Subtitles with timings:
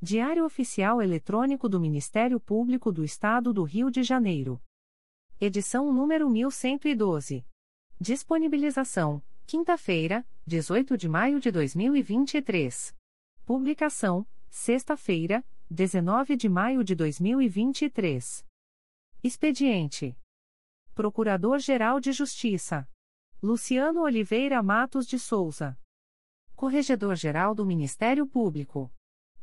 [0.00, 4.62] Diário Oficial Eletrônico do Ministério Público do Estado do Rio de Janeiro.
[5.40, 7.44] Edição número 1112.
[8.00, 12.94] Disponibilização: quinta-feira, 18 de maio de 2023.
[13.44, 18.46] Publicação: sexta-feira, 19 de maio de 2023.
[19.24, 20.16] Expediente:
[20.94, 22.88] Procurador-Geral de Justiça
[23.42, 25.76] Luciano Oliveira Matos de Souza.
[26.54, 28.92] Corregedor-Geral do Ministério Público.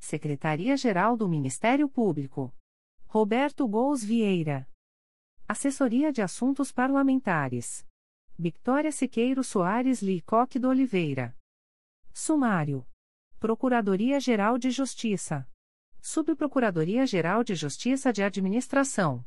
[0.00, 2.52] Secretaria-Geral do Ministério Público.
[3.06, 4.66] Roberto Gous Vieira.
[5.46, 7.86] Assessoria de Assuntos Parlamentares.
[8.36, 11.36] Victoria Siqueiro Soares Licoque do Oliveira.
[12.14, 12.86] Sumário.
[13.38, 15.46] Procuradoria-Geral de Justiça.
[16.00, 19.24] Subprocuradoria-Geral de Justiça de Administração.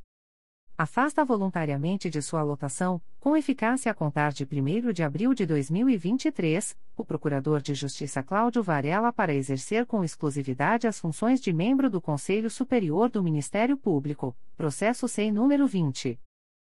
[0.79, 6.77] afasta voluntariamente de sua lotação, com eficácia a contar de 1 de abril de 2023,
[6.95, 11.99] o Procurador de Justiça Cláudio Varela para exercer com exclusividade as funções de membro do
[11.99, 16.17] Conselho Superior do Ministério Público, processo SEI número 20.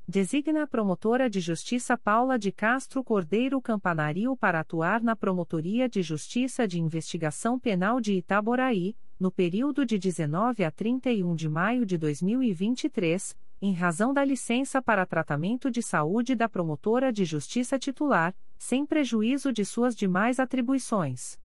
[0.06, 6.02] Designa a promotora de justiça Paula de Castro Cordeiro Campanario para atuar na Promotoria de
[6.02, 11.96] Justiça de Investigação Penal de Itaboraí, no período de 19 a 31 de maio de
[11.96, 18.84] 2023, em razão da licença para tratamento de saúde da promotora de justiça titular, sem
[18.84, 21.42] prejuízo de suas demais atribuições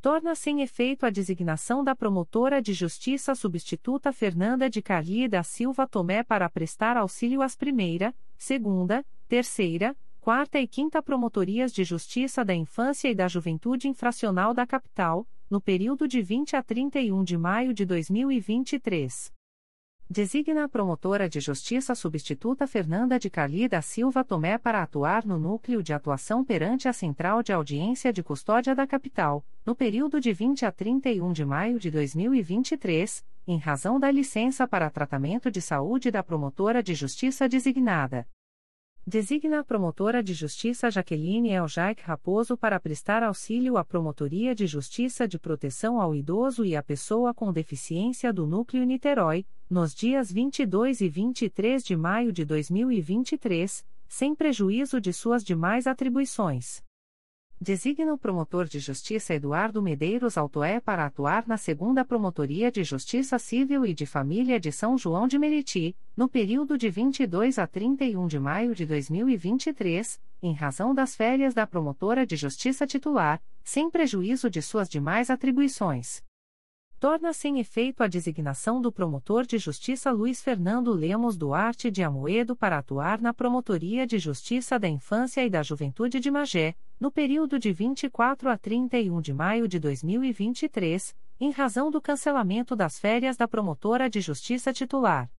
[0.00, 5.86] torna sem efeito a designação da promotora de justiça substituta Fernanda de Carli da Silva
[5.86, 12.54] Tomé para prestar auxílio às primeira, segunda, terceira, quarta e quinta promotorias de justiça da
[12.54, 17.74] infância e da juventude infracional da capital, no período de 20 a 31 de maio
[17.74, 19.39] de 2023.
[20.12, 25.38] Designa a promotora de justiça substituta Fernanda de Carli da Silva Tomé para atuar no
[25.38, 30.32] núcleo de atuação perante a Central de Audiência de Custódia da Capital, no período de
[30.32, 36.10] 20 a 31 de maio de 2023, em razão da licença para tratamento de saúde
[36.10, 38.26] da promotora de justiça designada.
[39.06, 45.26] Designa a promotora de justiça Jaqueline Eljaic Raposo para prestar auxílio à Promotoria de Justiça
[45.26, 51.00] de Proteção ao Idoso e à Pessoa com Deficiência do Núcleo Niterói, nos dias 22
[51.00, 56.82] e 23 de maio de 2023, sem prejuízo de suas demais atribuições.
[57.62, 63.38] Designa o promotor de justiça Eduardo Medeiros Altoé para atuar na segunda Promotoria de Justiça
[63.38, 68.26] Civil e de Família de São João de Meriti, no período de 22 a 31
[68.28, 74.48] de maio de 2023, em razão das férias da promotora de justiça titular, sem prejuízo
[74.48, 76.22] de suas demais atribuições
[77.00, 82.54] torna sem efeito a designação do promotor de justiça Luiz Fernando Lemos Duarte de Amoedo
[82.54, 87.58] para atuar na Promotoria de Justiça da Infância e da Juventude de Magé, no período
[87.58, 93.48] de 24 a 31 de maio de 2023, em razão do cancelamento das férias da
[93.48, 95.30] promotora de justiça titular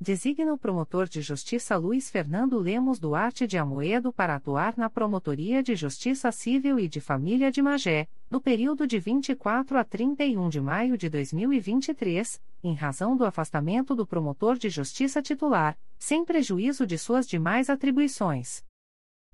[0.00, 5.62] designa o promotor de justiça Luiz Fernando Lemos Duarte de Amoedo para atuar na Promotoria
[5.62, 10.58] de Justiça Civil e de Família de Magé, no período de 24 a 31 de
[10.58, 16.96] maio de 2023, em razão do afastamento do promotor de justiça titular, sem prejuízo de
[16.96, 18.64] suas demais atribuições.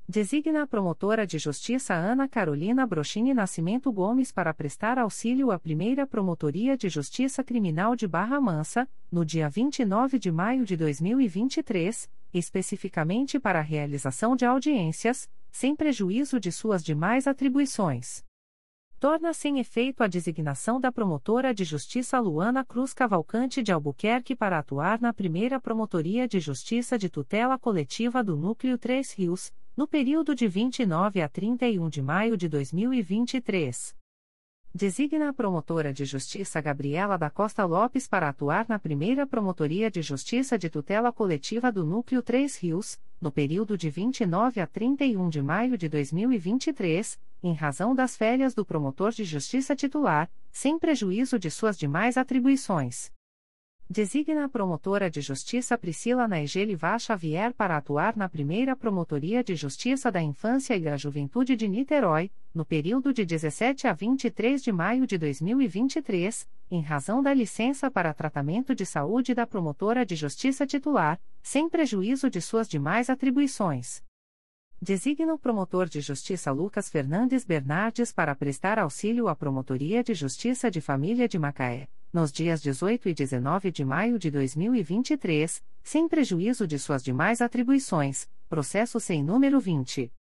[0.09, 6.07] Designa a promotora de justiça Ana Carolina Brochini Nascimento Gomes para prestar auxílio à primeira
[6.07, 13.41] Promotoria de Justiça Criminal de Barra Mansa, no dia 29 de maio de 2023, especificamente
[13.41, 18.23] para a realização de audiências, sem prejuízo de suas demais atribuições.
[19.01, 24.57] Torna sem efeito a designação da promotora de justiça Luana Cruz Cavalcante de Albuquerque para
[24.57, 30.35] atuar na primeira Promotoria de Justiça de Tutela Coletiva do Núcleo Três Rios, no período
[30.35, 33.95] de 29 a 31 de maio de 2023.
[34.75, 40.01] Designa a promotora de justiça Gabriela da Costa Lopes para atuar na primeira Promotoria de
[40.01, 45.43] Justiça de Tutela Coletiva do Núcleo Três Rios, no período de 29 a 31 de
[45.43, 51.51] maio de 2023, em razão das férias do promotor de justiça titular, sem prejuízo de
[51.51, 53.15] suas demais atribuições.
[53.89, 59.55] Designa a promotora de justiça Priscila Naegeli Vá Xavier para atuar na primeira Promotoria de
[59.55, 64.73] Justiça da Infância e da Juventude de Niterói, no período de 17 a 23 de
[64.73, 70.67] maio de 2023, em razão da licença para tratamento de saúde da promotora de justiça
[70.67, 74.03] titular, sem prejuízo de suas demais atribuições.
[74.83, 80.69] Designa o promotor de justiça Lucas Fernandes Bernardes para prestar auxílio à Promotoria de Justiça
[80.69, 86.67] de Família de Macaé nos dias 18 e 19 de maio de 2023, sem prejuízo
[86.67, 90.11] de suas demais atribuições, processo sem número 20.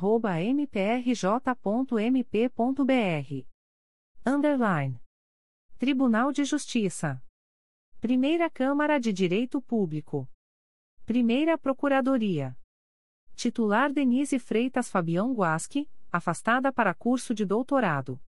[4.27, 5.01] Underline.
[5.79, 7.23] Tribunal de Justiça.
[8.05, 10.29] Primeira Câmara de Direito Público.
[11.07, 12.55] Primeira Procuradoria.
[13.35, 18.21] Titular Denise Freitas Fabião Guasque, afastada para curso de doutorado.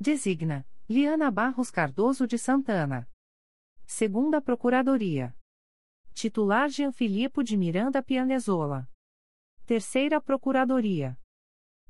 [0.00, 3.06] Designa Liana Barros Cardoso de Santana.
[3.84, 5.36] Segunda Procuradoria.
[6.14, 8.88] Titular Jean Filipe de Miranda Pianezola.
[9.66, 11.18] Terceira Procuradoria.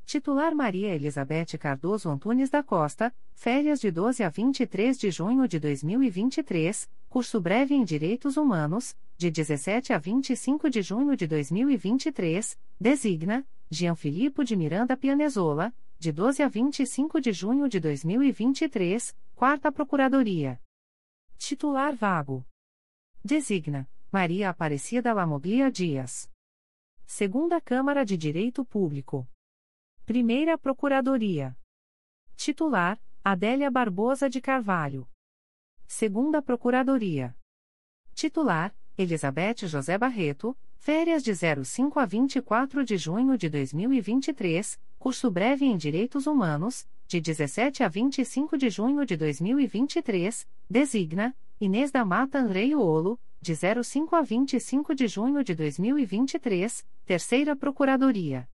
[0.04, 5.58] Titular Maria Elizabeth Cardoso Antunes da Costa, férias de 12 a 23 de junho de
[5.58, 13.46] 2023, curso breve em Direitos Humanos, de 17 a 25 de junho de 2023, designa
[13.70, 20.60] Jean Filipe de Miranda Pianezola, de 12 a 25 de junho de 2023, Quarta Procuradoria.
[21.38, 22.44] Titular vago.
[23.24, 26.28] Designa Maria Aparecida Lamoglia Dias.
[27.06, 29.24] Segunda Câmara de Direito Público.
[30.04, 31.56] Primeira Procuradoria.
[32.34, 35.06] Titular Adélia Barbosa de Carvalho.
[35.86, 37.36] Segunda Procuradoria.
[38.14, 45.64] Titular Elizabeth José Barreto, férias de 05 a 24 de junho de 2023, curso breve
[45.64, 52.38] em Direitos Humanos, de 17 a 25 de junho de 2023, designa Inês da Mata
[52.38, 58.48] Andrei Olo, de 05 a 25 de junho de 2023, Terceira Procuradoria.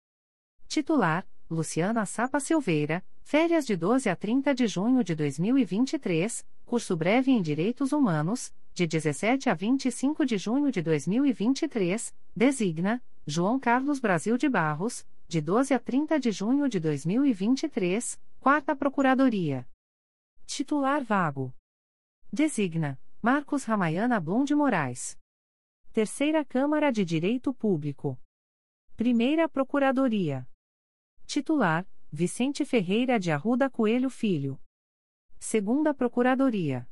[0.67, 7.31] Titular: Luciana Sapa Silveira, férias de 12 a 30 de junho de 2023, curso breve
[7.31, 14.37] em Direitos Humanos, de 17 a 25 de junho de 2023, designa João Carlos Brasil
[14.37, 19.65] de Barros, de 12 a 30 de junho de 2023, Quarta Procuradoria.
[20.45, 21.53] Titular vago.
[22.31, 25.17] Designa Marcos Ramayana Blum de Moraes.
[25.93, 28.19] Terceira Câmara de Direito Público.
[28.95, 30.47] Primeira Procuradoria.
[31.27, 34.57] Titular Vicente Ferreira de Arruda Coelho Filho.
[35.37, 36.87] Segunda Procuradoria.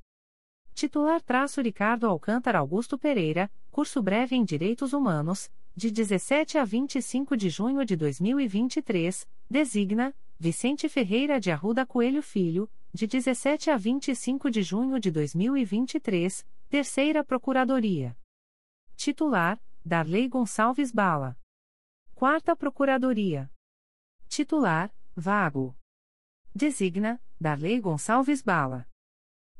[0.73, 7.37] Titular traço Ricardo Alcântara Augusto Pereira, curso breve em Direitos Humanos, de 17 a 25
[7.37, 14.51] de junho de 2023, designa Vicente Ferreira de Arruda Coelho Filho, de 17 a 25
[14.51, 18.17] de junho de 2023, Terceira Procuradoria.
[18.97, 21.39] Titular: Darley Gonçalves Bala.
[22.13, 23.49] Quarta Procuradoria.
[24.27, 25.75] Titular: Vago.
[26.53, 28.87] Designa: Darley Gonçalves Bala.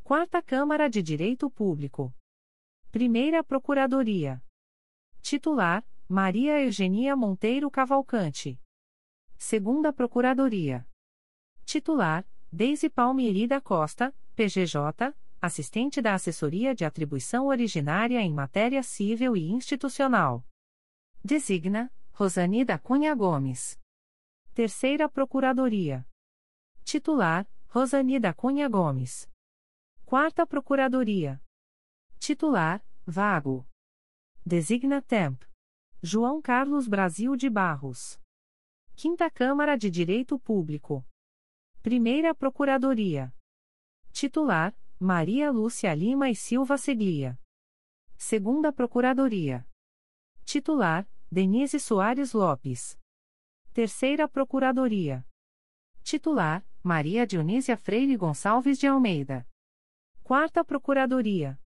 [0.03, 2.13] Quarta Câmara de Direito Público.
[2.91, 4.43] Primeira Procuradoria.
[5.21, 8.59] Titular: Maria Eugenia Monteiro Cavalcante.
[9.37, 10.87] Segunda Procuradoria.
[11.65, 19.35] Titular: Deise Palmieri da Costa, PGJ, assistente da Assessoria de Atribuição Originária em Matéria Civil
[19.35, 20.45] e Institucional.
[21.23, 23.79] Designa: Rosani da Cunha Gomes.
[24.55, 26.07] Terceira Procuradoria.
[26.85, 29.29] Titular: Rosani da Cunha Gomes.
[30.05, 31.43] Quarta Procuradoria.
[32.19, 33.67] Titular: Vago.
[34.45, 35.43] Designa Temp.
[36.01, 38.17] João Carlos Brasil de Barros.
[38.95, 41.05] Quinta Câmara de Direito Público.
[41.83, 43.35] Primeira Procuradoria.
[44.13, 47.37] Titular: Maria Lúcia Lima e Silva Seglia.
[48.17, 49.67] Segunda Procuradoria.
[50.45, 52.97] Titular: Denise Soares Lopes.
[53.75, 55.27] Terceira Procuradoria.
[56.01, 59.45] Titular: Maria Dionísia Freire Gonçalves de Almeida.
[60.23, 61.59] Quarta Procuradoria.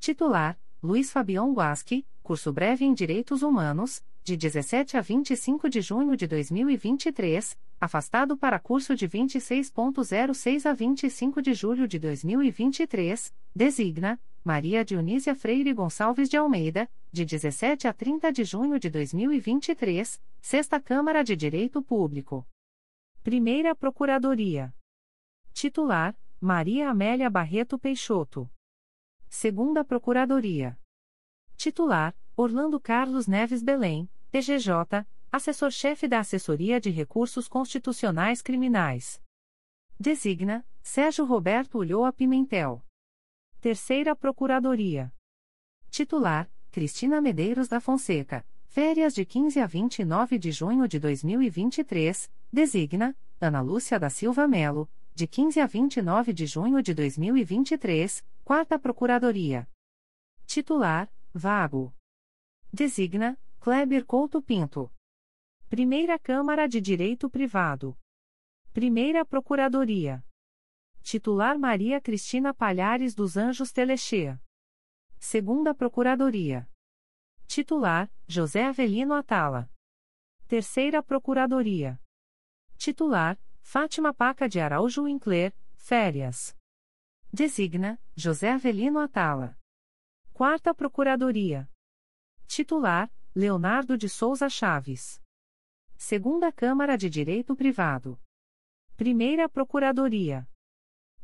[0.00, 6.16] Titular: Luiz Fabião Guasque, curso breve em Direitos Humanos, de 17 a 25 de junho
[6.16, 14.84] de 2023, afastado para curso de 26.06 a 25 de julho de 2023, designa Maria
[14.84, 21.24] Dionísia Freire Gonçalves de Almeida, de 17 a 30 de junho de 2023, Sexta Câmara
[21.24, 22.46] de Direito Público.
[23.22, 24.74] Primeira Procuradoria.
[25.52, 28.50] Titular: Maria Amélia Barreto Peixoto.
[29.28, 30.78] Segunda Procuradoria.
[31.56, 39.20] Titular: Orlando Carlos Neves Belém, PGJ, Assessor-Chefe da Assessoria de Recursos Constitucionais Criminais.
[39.98, 42.84] Designa: Sérgio Roberto Ulloa Pimentel.
[43.60, 45.12] Terceira Procuradoria.
[45.90, 48.44] Titular: Cristina Medeiros da Fonseca.
[48.68, 52.30] Férias de 15 a 29 de junho de 2023.
[52.52, 54.88] Designa: Ana Lúcia da Silva Melo.
[55.14, 58.24] De 15 a 29 de junho de 2023.
[58.44, 59.68] Quarta Procuradoria.
[60.46, 61.94] Titular: Vago.
[62.72, 64.92] Designa: Kleber Couto Pinto.
[65.68, 67.98] Primeira Câmara de Direito Privado.
[68.72, 70.24] Primeira Procuradoria.
[71.02, 74.40] Titular Maria Cristina Palhares dos Anjos Telexea.
[75.20, 76.68] Segunda Procuradoria.
[77.46, 79.70] Titular José Avelino Atala.
[80.46, 82.00] Terceira Procuradoria.
[82.76, 86.56] Titular Fátima Paca de Araújo Winkler, férias.
[87.32, 89.58] Designa José Avelino Atala.
[90.32, 91.68] Quarta Procuradoria.
[92.46, 95.20] Titular Leonardo de Souza Chaves.
[95.96, 98.18] Segunda Câmara de Direito Privado.
[98.96, 100.48] Primeira Procuradoria.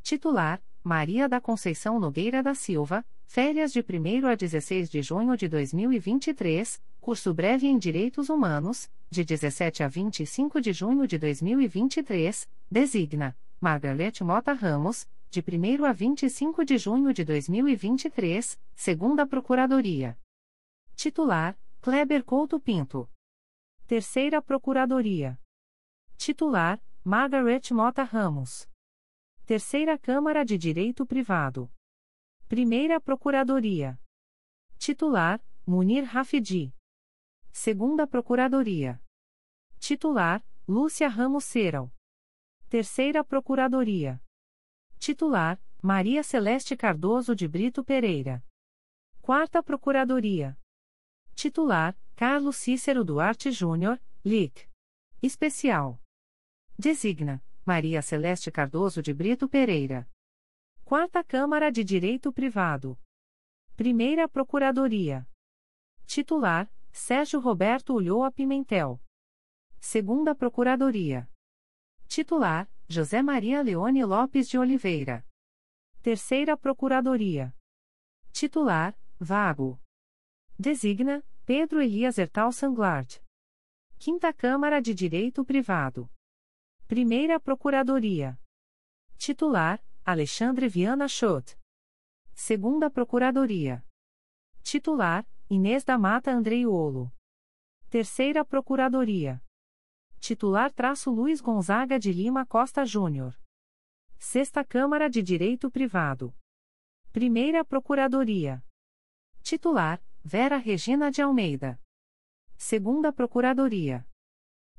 [0.03, 5.49] Titular: Maria da Conceição Nogueira da Silva, férias de 1 a 16 de junho de
[5.49, 13.37] 2023, curso breve em Direitos Humanos, de 17 a 25 de junho de 2023, designa
[13.61, 20.19] Margarete Mota Ramos, de 1 a 25 de junho de 2023, segunda Procuradoria.
[20.95, 23.11] Titular: Kleber Couto Pinto.
[23.87, 25.39] Terceira Procuradoria.
[26.17, 28.69] Titular: Margaret Mota Ramos.
[29.45, 31.71] Terceira Câmara de Direito Privado.
[32.55, 33.99] Primeira Procuradoria.
[34.79, 36.73] Titular: Munir Rafidi.
[37.51, 39.03] Segunda Procuradoria.
[39.81, 41.91] Titular: Lúcia Ramos Seral.
[42.71, 44.23] Terceira Procuradoria.
[45.01, 48.41] Titular: Maria Celeste Cardoso de Brito Pereira.
[49.21, 50.57] Quarta Procuradoria.
[51.35, 54.71] Titular: Carlos Cícero Duarte Júnior, LIC.
[55.21, 56.01] Especial.
[56.79, 60.09] Designa Maria Celeste Cardoso de Brito Pereira.
[60.87, 63.01] Quarta Câmara de Direito Privado.
[63.75, 65.27] Primeira Procuradoria.
[66.07, 69.01] Titular: Sérgio Roberto Ulloa Pimentel.
[69.81, 71.27] Segunda Procuradoria.
[72.07, 75.27] Titular: José Maria Leone Lopes de Oliveira.
[76.03, 77.57] Terceira Procuradoria.
[78.31, 79.81] Titular: Vago.
[80.59, 83.23] Designa: Pedro Elias Ertal Sanglard.
[83.99, 86.11] Quinta Câmara de Direito Privado.
[86.87, 88.39] Primeira Procuradoria.
[89.17, 91.59] Titular: Alexandre Viana Schott.
[92.35, 93.83] Segunda Procuradoria.
[94.63, 97.11] Titular: Inês da Mata Andreiolo.
[97.89, 99.43] Terceira Procuradoria.
[100.21, 103.35] Titular traço Luiz Gonzaga de Lima Costa Júnior.
[104.19, 106.37] Sexta Câmara de Direito Privado.
[107.11, 108.63] Primeira Procuradoria.
[109.43, 111.81] Titular: Vera Regina de Almeida.
[112.59, 114.07] Segunda Procuradoria.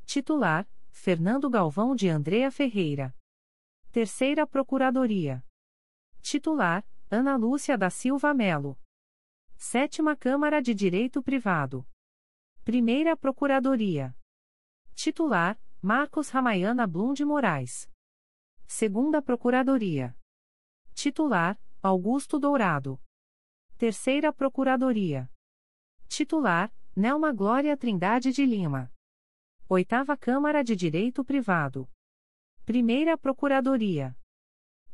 [0.05, 3.11] Titular: Fernando Galvão de Andrea Ferreira.
[3.95, 5.41] Terceira Procuradoria.
[6.21, 8.77] Titular: Ana Lúcia da Silva Melo.
[9.55, 11.87] Sétima Câmara de Direito Privado.
[12.65, 14.13] Primeira Procuradoria.
[14.95, 17.89] Titular: Marcos Ramayana Blum de Moraes.
[18.67, 20.13] Segunda Procuradoria.
[20.93, 23.01] Titular: Augusto Dourado.
[23.77, 25.31] Terceira Procuradoria.
[26.09, 28.91] Titular: Nelma Glória Trindade de Lima.
[29.69, 31.89] Oitava Câmara de Direito Privado.
[32.65, 34.17] Primeira Procuradoria.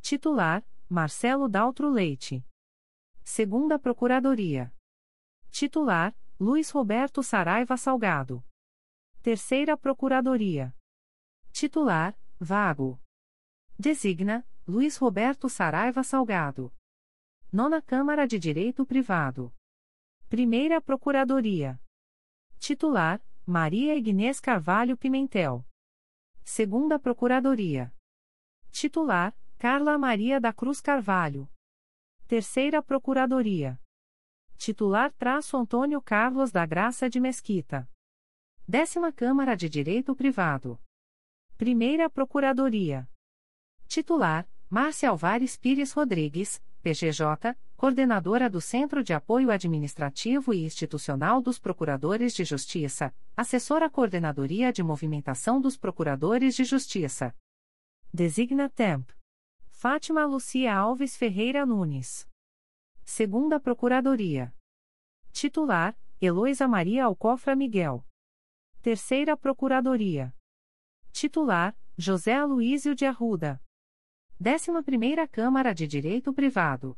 [0.01, 2.45] Titular: Marcelo Daltro Leite.
[3.23, 4.75] Segunda Procuradoria.
[5.51, 8.43] Titular: Luiz Roberto Saraiva Salgado.
[9.21, 10.75] Terceira Procuradoria.
[11.53, 12.99] Titular: Vago.
[13.79, 16.73] Designa: Luiz Roberto Saraiva Salgado.
[17.53, 19.55] Nona Câmara de Direito Privado.
[20.27, 21.81] Primeira Procuradoria.
[22.60, 25.65] Titular: Maria Ignês Carvalho Pimentel.
[26.43, 27.93] Segunda Procuradoria.
[28.71, 31.49] Titular: Carla Maria da Cruz Carvalho.
[32.27, 33.80] Terceira Procuradoria.
[34.58, 37.89] Titular: Traço Antônio Carlos da Graça de Mesquita.
[38.67, 40.80] Décima Câmara de Direito Privado.
[41.58, 43.10] Primeira Procuradoria.
[43.88, 51.58] Titular: Márcia Alvares Pires Rodrigues, PGJ, Coordenadora do Centro de Apoio Administrativo e Institucional dos
[51.58, 57.36] Procuradores de Justiça, Assessora Coordenadoria de Movimentação dos Procuradores de Justiça.
[58.13, 59.10] Designa Temp.
[59.72, 62.30] Fátima Lucia Alves Ferreira Nunes.
[63.04, 64.54] Segunda Procuradoria.
[65.32, 68.06] Titular: Heloísa Maria Alcofra Miguel.
[68.84, 70.36] Terceira Procuradoria.
[71.12, 73.60] Titular: José Aloísio de Arruda.
[74.39, 76.96] Décima Primeira Câmara de Direito Privado.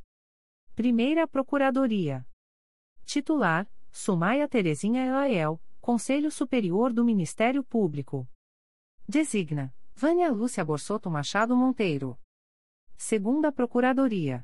[0.76, 2.28] Primeira Procuradoria.
[3.06, 8.28] Titular: Sumaia Terezinha Elael, Conselho Superior do Ministério Público.
[9.08, 12.20] Designa: Vânia Lúcia Borsoto Machado Monteiro.
[12.98, 14.44] Segunda Procuradoria.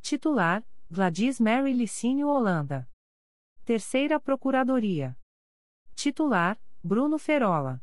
[0.00, 2.88] Titular: Gladys Mary Licínio Holanda.
[3.64, 5.18] Terceira Procuradoria.
[5.96, 7.82] Titular: Bruno Ferola.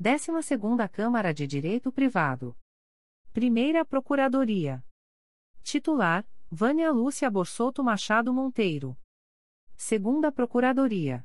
[0.00, 2.56] Décima Segunda Câmara de Direito Privado.
[3.30, 4.82] Primeira Procuradoria.
[5.62, 8.96] Titular: Vânia Lúcia Borsoto Machado Monteiro.
[9.76, 11.22] Segunda Procuradoria.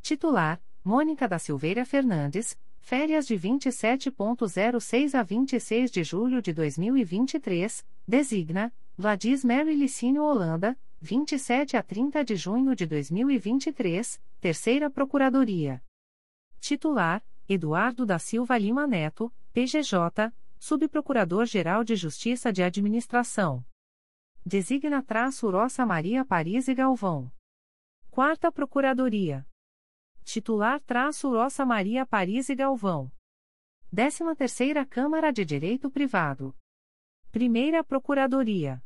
[0.00, 8.72] Titular: Mônica da Silveira Fernandes, férias de 27.06 a 26 de julho de 2023, designa
[8.96, 15.82] Vladis Mary Licínio Holanda, 27 a 30 de junho de 2023, Terceira Procuradoria.
[16.60, 23.64] Titular: Eduardo da Silva Lima Neto, PGJ, Subprocurador-Geral de Justiça de Administração.
[24.48, 25.50] Designa traço
[25.84, 27.32] Maria Paris e Galvão.
[28.12, 29.44] Quarta Procuradoria.
[30.22, 31.32] Titular traço
[31.66, 33.10] Maria Paris e Galvão.
[33.90, 36.54] Décima Terceira Câmara de Direito Privado.
[37.32, 38.80] Primeira Procuradoria.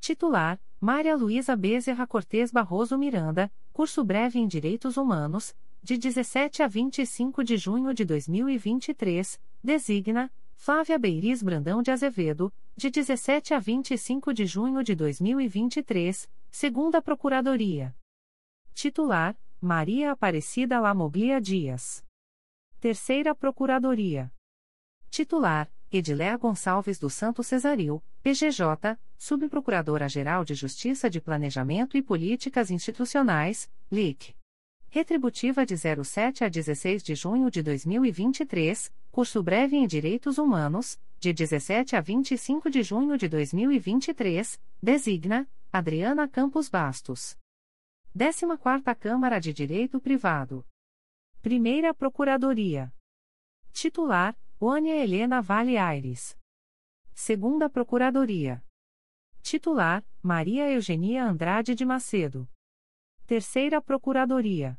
[0.00, 6.66] Titular, Maria Luísa Bezerra Cortes Barroso Miranda, curso breve em Direitos Humanos, de 17 a
[6.66, 14.34] 25 de junho de 2023, designa, Flávia Beiris Brandão de Azevedo, de 17 a 25
[14.34, 17.94] de junho de 2023, segunda Procuradoria.
[18.74, 22.04] Titular: Maria Aparecida Lamoglia Dias.
[22.80, 24.32] Terceira Procuradoria.
[25.08, 33.70] Titular: Ediléa Gonçalves do Santo Cesaril, PGJ, Subprocuradora-Geral de Justiça de Planejamento e Políticas Institucionais,
[33.88, 34.34] LIC.
[34.90, 41.32] Retributiva de 07 a 16 de junho de 2023, curso breve em Direitos Humanos, de
[41.32, 47.38] 17 a 25 de junho de 2023, designa Adriana Campos Bastos.
[48.14, 50.66] 14ª Câmara de Direito Privado.
[51.40, 52.92] Primeira Procuradoria.
[53.72, 56.36] Titular: Wânia Helena Vale Aires.
[57.14, 58.62] Segunda Procuradoria.
[59.40, 62.46] Titular: Maria Eugenia Andrade de Macedo.
[63.26, 64.78] Terceira Procuradoria.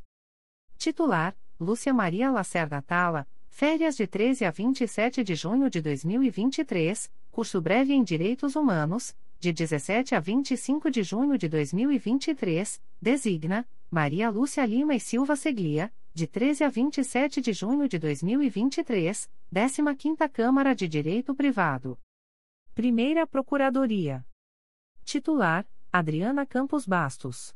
[0.78, 7.62] Titular: Lúcia Maria Lacerda Tala, férias de 13 a 27 de junho de 2023, curso
[7.62, 14.66] breve em Direitos Humanos, de 17 a 25 de junho de 2023, designa Maria Lúcia
[14.66, 20.86] Lima e Silva Seglia, de 13 a 27 de junho de 2023, 15ª Câmara de
[20.86, 21.98] Direito Privado.
[22.74, 24.28] Primeira Procuradoria.
[25.06, 27.56] Titular: Adriana Campos Bastos.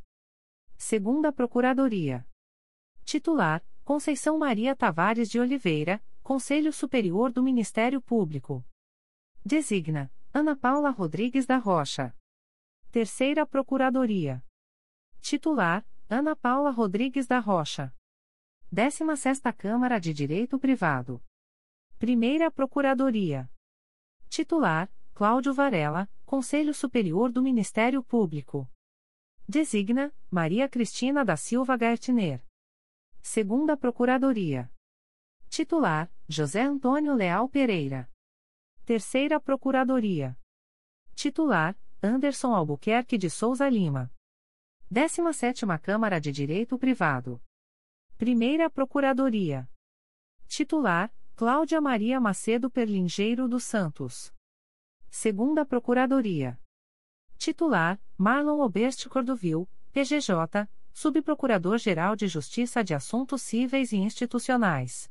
[0.77, 2.25] Segunda Procuradoria.
[3.03, 8.63] Titular: Conceição Maria Tavares de Oliveira, Conselho Superior do Ministério Público.
[9.43, 12.15] Designa: Ana Paula Rodrigues da Rocha.
[12.91, 14.45] Terceira Procuradoria.
[15.21, 17.91] Titular: Ana Paula Rodrigues da Rocha.
[18.71, 21.19] 16 Câmara de Direito Privado.
[21.97, 23.51] Primeira Procuradoria.
[24.29, 28.69] Titular: Cláudio Varela, Conselho Superior do Ministério Público.
[29.47, 32.47] Designa: Maria Cristina da Silva Gartner.
[33.31, 34.71] Segunda Procuradoria.
[35.51, 38.09] Titular: José Antônio Leal Pereira.
[38.83, 40.35] Terceira Procuradoria.
[41.13, 44.11] Titular: Anderson Albuquerque de Souza Lima.
[44.91, 47.39] 17ª Câmara de Direito Privado.
[48.17, 49.69] Primeira Procuradoria.
[50.47, 54.33] Titular: Cláudia Maria Macedo Perlingeiro dos Santos.
[55.07, 56.59] Segunda Procuradoria.
[57.37, 60.67] Titular: Marlon Oberst Cordovil, PGJ,
[61.01, 65.09] Subprocurador-Geral de Justiça de Assuntos Cíveis e Institucionais.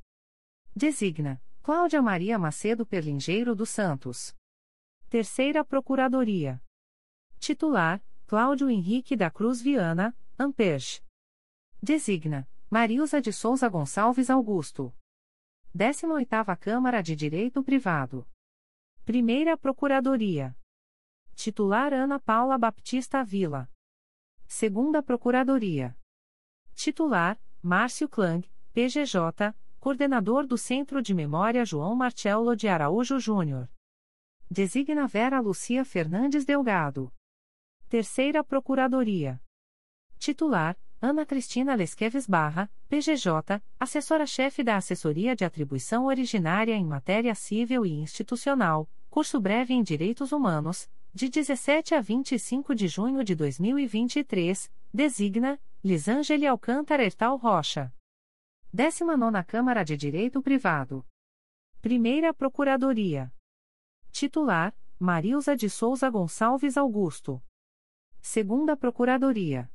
[0.76, 4.36] Designa Cláudia Maria Macedo Perlingeiro dos Santos.
[5.08, 6.62] Terceira Procuradoria.
[7.38, 11.02] Titular: Cláudio Henrique da Cruz Viana, Amperge.
[11.82, 14.94] Designa Marilza de Souza Gonçalves Augusto.
[15.74, 18.28] 18ª Câmara de Direito Privado.
[19.06, 20.54] Primeira Procuradoria.
[21.34, 23.70] Titular Ana Paula Baptista Vila.
[24.50, 25.94] Segunda Procuradoria.
[26.74, 33.70] Titular: Márcio Klang, PGJ, Coordenador do Centro de Memória João Marcelo de Araújo Júnior.
[34.50, 37.12] Designa Vera Lucia Fernandes Delgado.
[37.90, 39.38] Terceira Procuradoria.
[40.18, 47.84] Titular: Ana Cristina Lesqueves Barra, PGJ, assessora-chefe da Assessoria de Atribuição Originária em Matéria Civil
[47.84, 54.70] e Institucional, curso breve em Direitos Humanos, de 17 a 25 de junho de 2023,
[54.94, 57.92] designa Lisângele Alcântara Ertal Rocha.
[58.72, 61.04] 19 Câmara de Direito Privado.
[61.82, 63.32] Primeira Procuradoria.
[64.12, 67.42] Titular: Marilza de Souza Gonçalves Augusto.
[68.20, 69.68] Segunda Procuradoria.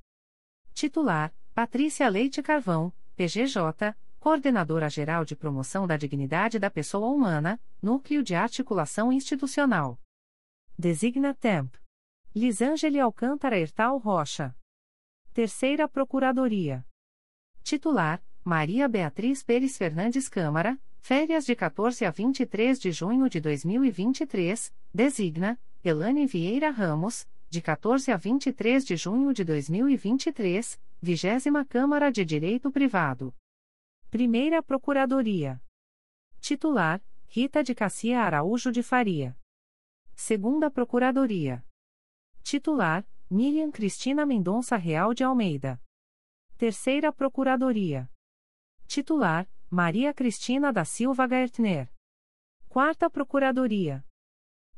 [0.73, 8.23] Titular: Patrícia Leite Carvão, PGJ, Coordenadora Geral de Promoção da Dignidade da Pessoa Humana, Núcleo
[8.23, 9.99] de Articulação Institucional.
[10.77, 11.75] Designa Temp.
[12.35, 14.55] Lisângele Alcântara Ertal Rocha.
[15.31, 16.83] Terceira Procuradoria.
[17.61, 24.73] Titular: Maria Beatriz Pérez Fernandes Câmara, férias de 14 a 23 de junho de 2023,
[24.91, 32.25] designa Elane Vieira Ramos, de 14 a 23 de junho de 2023, Vigésima Câmara de
[32.25, 33.31] Direito Privado.
[34.09, 35.61] Primeira Procuradoria.
[36.41, 39.37] Titular: Rita de Cassia Araújo de Faria.
[40.15, 41.65] Segunda Procuradoria.
[42.43, 45.81] Titular: Miriam Cristina Mendonça Real de Almeida.
[46.57, 48.09] Terceira Procuradoria.
[48.87, 51.91] Titular: Maria Cristina da Silva Gaertner.
[52.69, 54.05] Quarta Procuradoria.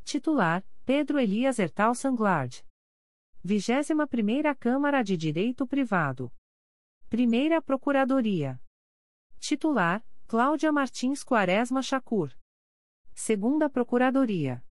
[0.04, 2.65] Titular: Pedro Elias Ertal Sanglard.
[3.43, 6.32] 21 Primeira Câmara de Direito Privado.
[7.10, 8.60] Primeira Procuradoria.
[9.39, 12.36] Titular: Cláudia Martins Quaresma Chacur.
[13.13, 14.64] Segunda Procuradoria.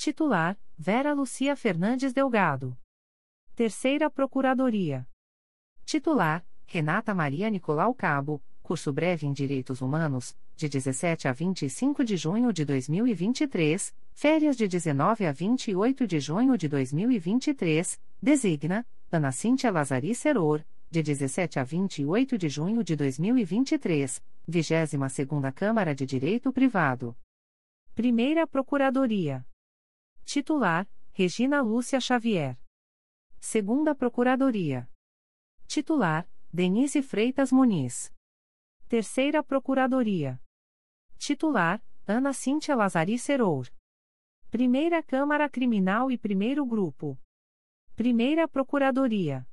[0.00, 2.74] Titular: Vera Lucia Fernandes Delgado.
[3.54, 5.06] Terceira Procuradoria.
[5.84, 12.16] Titular: Renata Maria Nicolau Cabo, curso breve em Direitos Humanos, de 17 a 25 de
[12.16, 19.70] junho de 2023, férias de 19 a 28 de junho de 2023, designa Ana Cíntia
[19.70, 27.14] Lazari Seror, de 17 a 28 de junho de 2023, 22ª Câmara de Direito Privado.
[27.94, 29.44] Primeira Procuradoria.
[30.32, 32.56] Titular: Regina Lúcia Xavier.
[33.40, 34.88] Segunda Procuradoria.
[35.66, 38.14] Titular: Denise Freitas Muniz.
[38.88, 40.40] Terceira Procuradoria.
[41.18, 43.74] Titular: Ana Cíntia Lazari Serour.
[44.52, 47.18] Primeira Câmara Criminal e Primeiro Grupo.
[47.96, 49.44] Primeira Procuradoria.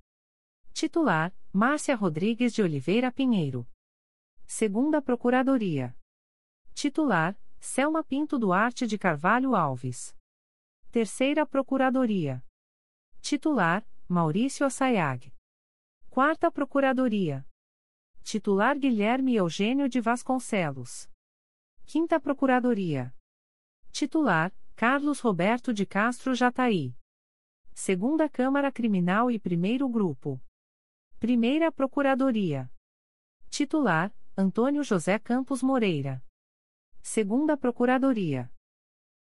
[0.74, 3.68] Titular: Márcia Rodrigues de Oliveira Pinheiro.
[4.46, 5.98] Segunda Procuradoria.
[6.76, 10.16] Titular: Selma Pinto Duarte de Carvalho Alves.
[10.92, 12.44] Terceira Procuradoria.
[13.22, 15.34] Titular: Maurício Assayag.
[16.10, 17.46] Quarta Procuradoria.
[18.24, 21.10] Titular Guilherme Eugênio de Vasconcelos.
[21.86, 23.14] Quinta Procuradoria.
[23.92, 26.96] Titular: Carlos Roberto de Castro Jataí.
[27.74, 30.42] Segunda Câmara Criminal e Primeiro Grupo.
[31.20, 32.72] Primeira Procuradoria.
[33.50, 36.24] Titular: Antônio José Campos Moreira.
[37.02, 38.50] Segunda Procuradoria.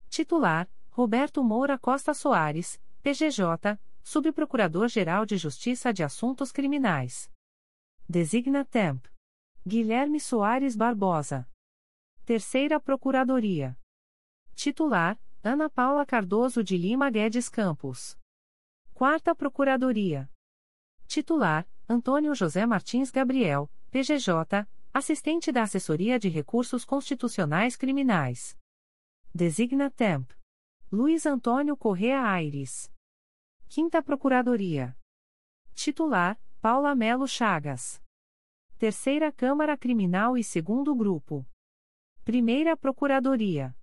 [0.10, 7.31] Titular: Roberto Moura Costa Soares, PGJ, Subprocurador-Geral de Justiça de Assuntos Criminais.
[8.10, 9.05] Designa Temp.
[9.63, 11.47] Guilherme Soares Barbosa.
[12.25, 13.77] Terceira Procuradoria.
[14.55, 18.17] Titular: Ana Paula Cardoso de Lima Guedes Campos.
[18.95, 20.27] Quarta Procuradoria.
[21.05, 28.57] Titular: Antônio José Martins Gabriel, PGJ, assistente da Assessoria de Recursos Constitucionais Criminais.
[29.31, 30.31] Designa Temp.
[30.89, 32.89] Luiz Antônio Correa Aires.
[33.67, 34.97] Quinta Procuradoria.
[35.73, 38.02] Titular: Paula Melo Chagas.
[38.78, 41.45] Terceira Câmara Criminal e Segundo Grupo.
[42.23, 43.76] Primeira Procuradoria.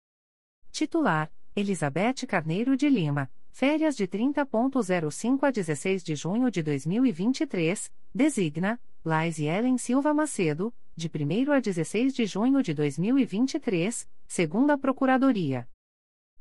[0.73, 3.31] Titular: Elizabeth Carneiro de Lima.
[3.51, 7.93] Férias de 30.05 a 16 de junho de 2023.
[8.15, 15.69] Designa: Laise Ellen Silva Macedo, de 1 a 16 de junho de 2023, segunda Procuradoria.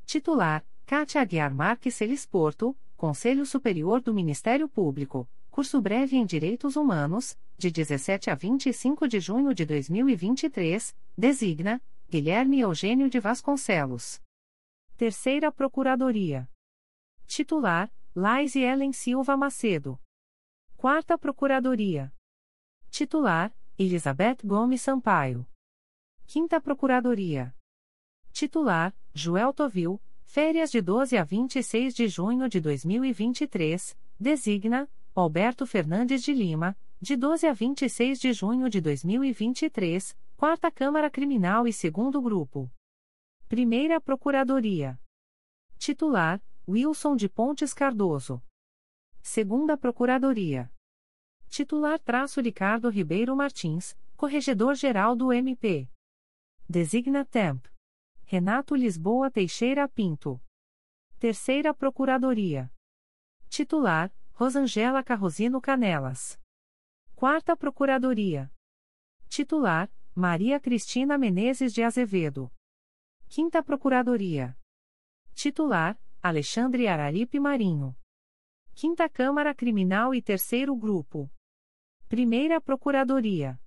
[0.04, 6.74] Titular: Cátia Aguiar Marques Celis Porto, Conselho Superior do Ministério Público curso breve em Direitos
[6.74, 14.20] Humanos, de 17 a 25 de junho de 2023, designa Guilherme Eugênio de Vasconcelos.
[14.96, 16.50] Terceira Procuradoria.
[17.28, 19.96] Titular: Laise Ellen Silva Macedo.
[20.76, 22.12] Quarta Procuradoria.
[22.90, 25.46] Titular: Elizabeth Gomes Sampaio.
[26.26, 27.54] Quinta Procuradoria.
[28.34, 36.20] Titular: Joel Tovil, férias de 12 a 26 de junho de 2023, designa Alberto Fernandes
[36.24, 42.20] de Lima, de 12 a 26 de junho de 2023, Quarta Câmara Criminal e Segundo
[42.20, 42.68] Grupo.
[43.48, 44.98] Primeira Procuradoria.
[45.78, 48.42] Titular: Wilson de Pontes Cardoso.
[49.22, 50.68] Segunda Procuradoria.
[51.46, 55.88] Titular traço Ricardo Ribeiro Martins, Corregedor-Geral do MP.
[56.68, 57.72] Designa Temp.
[58.34, 60.42] Renato Lisboa Teixeira Pinto.
[61.20, 62.68] Terceira Procuradoria.
[63.48, 66.36] Titular, Rosangela Carrosino Canelas.
[67.14, 68.52] Quarta Procuradoria.
[69.28, 72.52] Titular, Maria Cristina Menezes de Azevedo.
[73.28, 74.58] Quinta Procuradoria.
[75.32, 77.96] Titular, Alexandre Araripe Marinho.
[78.74, 81.30] Quinta Câmara Criminal e Terceiro Grupo.
[82.08, 83.60] Primeira Procuradoria.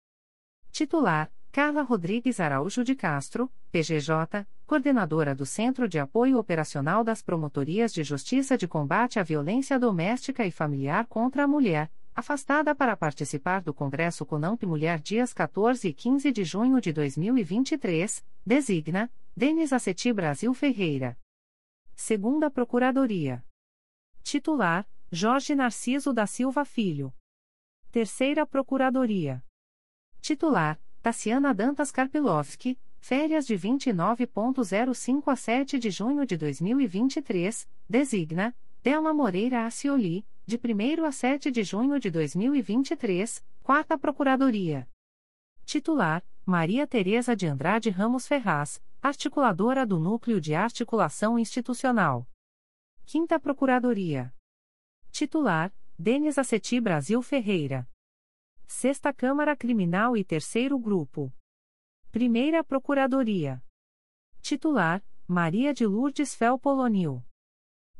[0.74, 7.92] Titular: Carla Rodrigues Araújo de Castro, PGJ, coordenadora do Centro de Apoio Operacional das Promotorias
[7.92, 13.64] de Justiça de Combate à Violência Doméstica e Familiar contra a Mulher, afastada para participar
[13.64, 20.14] do Congresso Conamp Mulher dias 14 e 15 de junho de 2023, designa Denis Aceti
[20.14, 21.18] Brasil Ferreira.
[21.96, 23.44] Segunda Procuradoria.
[24.22, 27.12] Titular: Jorge Narciso da Silva Filho.
[27.92, 29.44] Terceira Procuradoria.
[30.22, 39.14] Titular: Tassiana Dantas Karpilovski, férias de 29.05 a 7 de junho de 2023, designa Delma
[39.14, 44.86] Moreira Acioli, de 1 a 7 de junho de 2023, Quarta Procuradoria.
[45.64, 52.28] Titular: Maria Tereza de Andrade Ramos Ferraz, articuladora do Núcleo de Articulação Institucional.
[53.06, 54.34] Quinta Procuradoria.
[55.10, 57.88] Titular: Denis Aceti Brasil Ferreira.
[58.70, 61.34] Sexta Câmara Criminal e Terceiro Grupo.
[62.12, 63.64] Primeira Procuradoria.
[64.42, 67.26] Titular: Maria de Lourdes Fel Polonil.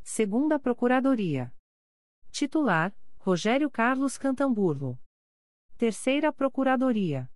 [0.04, 1.56] Segunda Procuradoria.
[2.32, 5.00] Titular: Rogério Carlos Cantamburlo.
[5.78, 7.32] Terceira Procuradoria.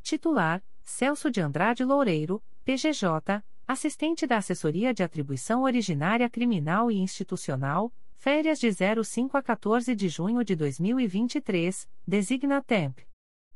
[0.00, 7.92] Titular: Celso de Andrade Loureiro, PGJ, assistente da Assessoria de Atribuição Originária Criminal e Institucional,
[8.22, 13.00] Férias de 05 a 14 de junho de 2023, designa Temp.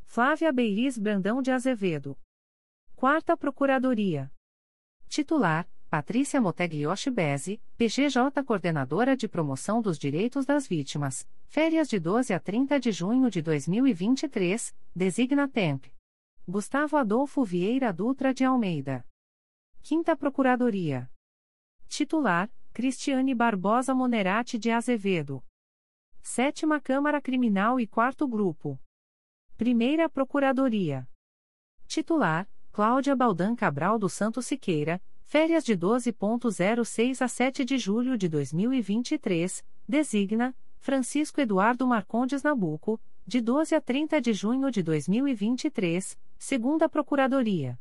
[0.03, 2.19] Flávia Beiris Brandão de Azevedo.
[2.97, 4.29] Quarta Procuradoria.
[5.09, 12.35] Titular: Patrícia Moteglioshi Beze, PGJ Coordenadora de Promoção dos Direitos das Vítimas, férias de 12
[12.35, 15.85] a 30 de junho de 2023, designa Temp.
[16.45, 19.07] Gustavo Adolfo Vieira Dutra de Almeida.
[19.81, 21.09] Quinta Procuradoria.
[21.87, 25.43] Titular: Cristiane Barbosa Monerati de Azevedo.
[26.23, 28.79] Sétima Câmara Criminal e Quarto Grupo.
[29.57, 31.09] Primeira Procuradoria.
[31.87, 38.29] Titular: Cláudia Baldan Cabral do Santo Siqueira, férias de 12.06 a 7 de julho de
[38.29, 46.91] 2023, designa Francisco Eduardo Marcondes Nabuco, de 12 a 30 de junho de 2023, segunda
[46.91, 47.81] Procuradoria.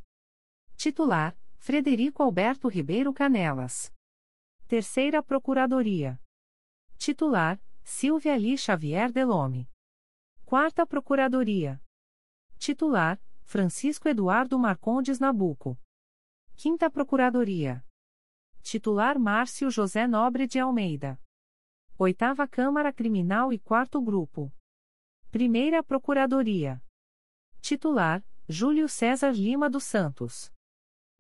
[0.78, 3.94] Titular: Frederico Alberto Ribeiro Canelas.
[4.68, 6.20] Terceira Procuradoria.
[6.98, 9.70] Titular: Silvia Ali Xavier Delome.
[10.44, 11.80] Quarta Procuradoria.
[12.58, 15.78] Titular: Francisco Eduardo Marcondes Nabuco.
[16.56, 17.86] Quinta Procuradoria.
[18.64, 21.22] Titular: Márcio José Nobre de Almeida.
[21.96, 24.52] Oitava Câmara Criminal e Quarto Grupo.
[25.30, 26.82] Primeira Procuradoria.
[27.62, 30.52] Titular: Júlio César Lima dos Santos.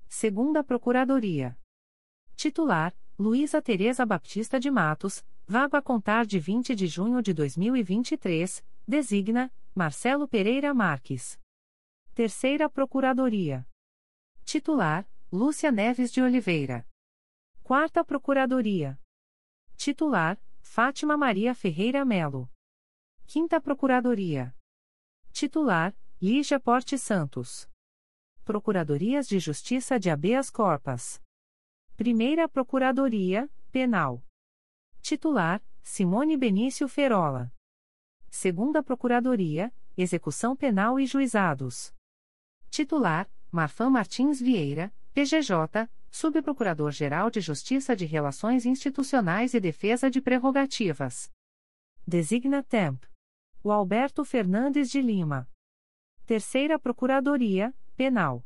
[0.08, 1.56] Segunda Procuradoria.
[2.36, 8.62] Titular: Luísa Tereza Baptista de Matos, vago a contar de 20 de junho de 2023,
[8.86, 11.40] designa Marcelo Pereira Marques.
[12.14, 13.66] Terceira Procuradoria.
[14.44, 16.86] Titular: Lúcia Neves de Oliveira.
[17.64, 19.00] Quarta Procuradoria.
[19.78, 22.52] Titular: Fátima Maria Ferreira Melo.
[23.26, 24.54] Quinta Procuradoria.
[25.32, 27.70] Titular: Lígia Porte Santos.
[28.44, 31.25] Procuradorias de Justiça de Abeas Corpas.
[31.98, 34.22] Primeira Procuradoria, Penal.
[35.02, 37.54] Titular: Simone Benício Ferola.
[38.30, 41.96] Segunda Procuradoria, Execução Penal e Juizados.
[42.70, 51.32] Titular: Marfã Martins Vieira, PGJ, Subprocurador-Geral de Justiça de Relações Institucionais e Defesa de Prerrogativas.
[52.06, 53.06] Designa Temp.
[53.64, 55.50] O Alberto Fernandes de Lima.
[56.26, 58.46] Terceira Procuradoria, Penal.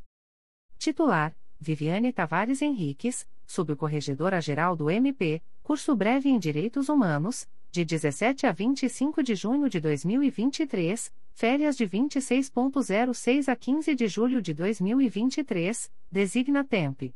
[0.78, 8.52] Titular: Viviane Tavares Henriques, Subcorregedora-Geral do MP, curso breve em Direitos Humanos, de 17 a
[8.52, 16.64] 25 de junho de 2023, férias de 26.06 a 15 de julho de 2023, designa
[16.64, 17.12] Temp.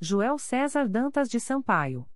[0.00, 2.08] Joel César Dantas de Sampaio.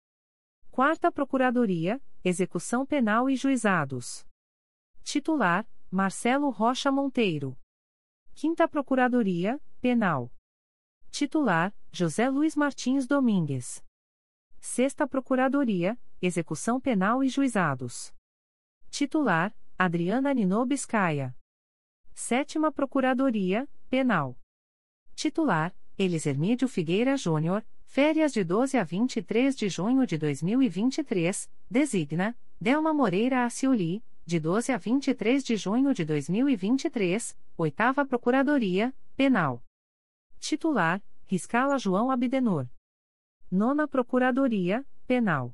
[0.70, 4.24] Quarta Procuradoria, Execução Penal e Juizados.
[5.02, 7.58] Titular: Marcelo Rocha Monteiro.
[8.32, 10.30] Quinta Procuradoria, Penal.
[11.10, 13.82] Titular: José Luiz Martins Domingues.
[14.60, 18.12] Sexta Procuradoria, Execução Penal e Juizados.
[18.90, 21.36] Titular: Adriana Ninobiscaia.
[22.14, 24.38] Sétima Procuradoria, Penal.
[25.14, 32.36] Titular: Elis Hermídio Figueira Júnior, férias de 12 a 23 de junho de 2023, designa,
[32.60, 39.62] Delma Moreira Acioli, de 12 a 23 de junho de 2023, Oitava Procuradoria, Penal.
[40.48, 42.68] Titular: Riscala João Abdenor.
[43.50, 45.52] Nona Procuradoria, Penal.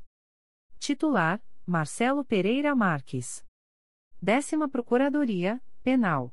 [0.78, 3.42] Titular: Marcelo Pereira Marques.
[4.20, 6.30] Décima Procuradoria, Penal.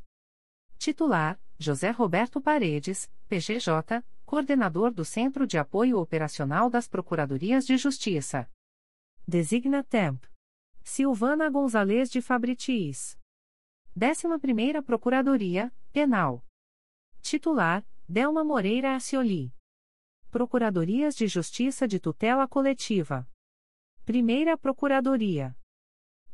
[0.77, 8.45] Titular: José Roberto Paredes, PGJ, Coordenador do Centro de Apoio Operacional das Procuradorias de Justiça.
[9.25, 10.25] Designa Temp.
[10.83, 13.17] Silvana Gonzalez de Fabritis.
[13.97, 16.43] 11ª Procuradoria, Penal.
[17.21, 19.53] Titular, Delma Moreira Acioli.
[20.31, 23.29] Procuradorias de Justiça de Tutela Coletiva.
[24.03, 25.55] Primeira Procuradoria.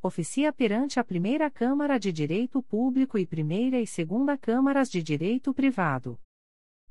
[0.01, 5.53] Oficia perante a Primeira Câmara de Direito Público e Primeira e Segunda Câmaras de Direito
[5.53, 6.17] Privado.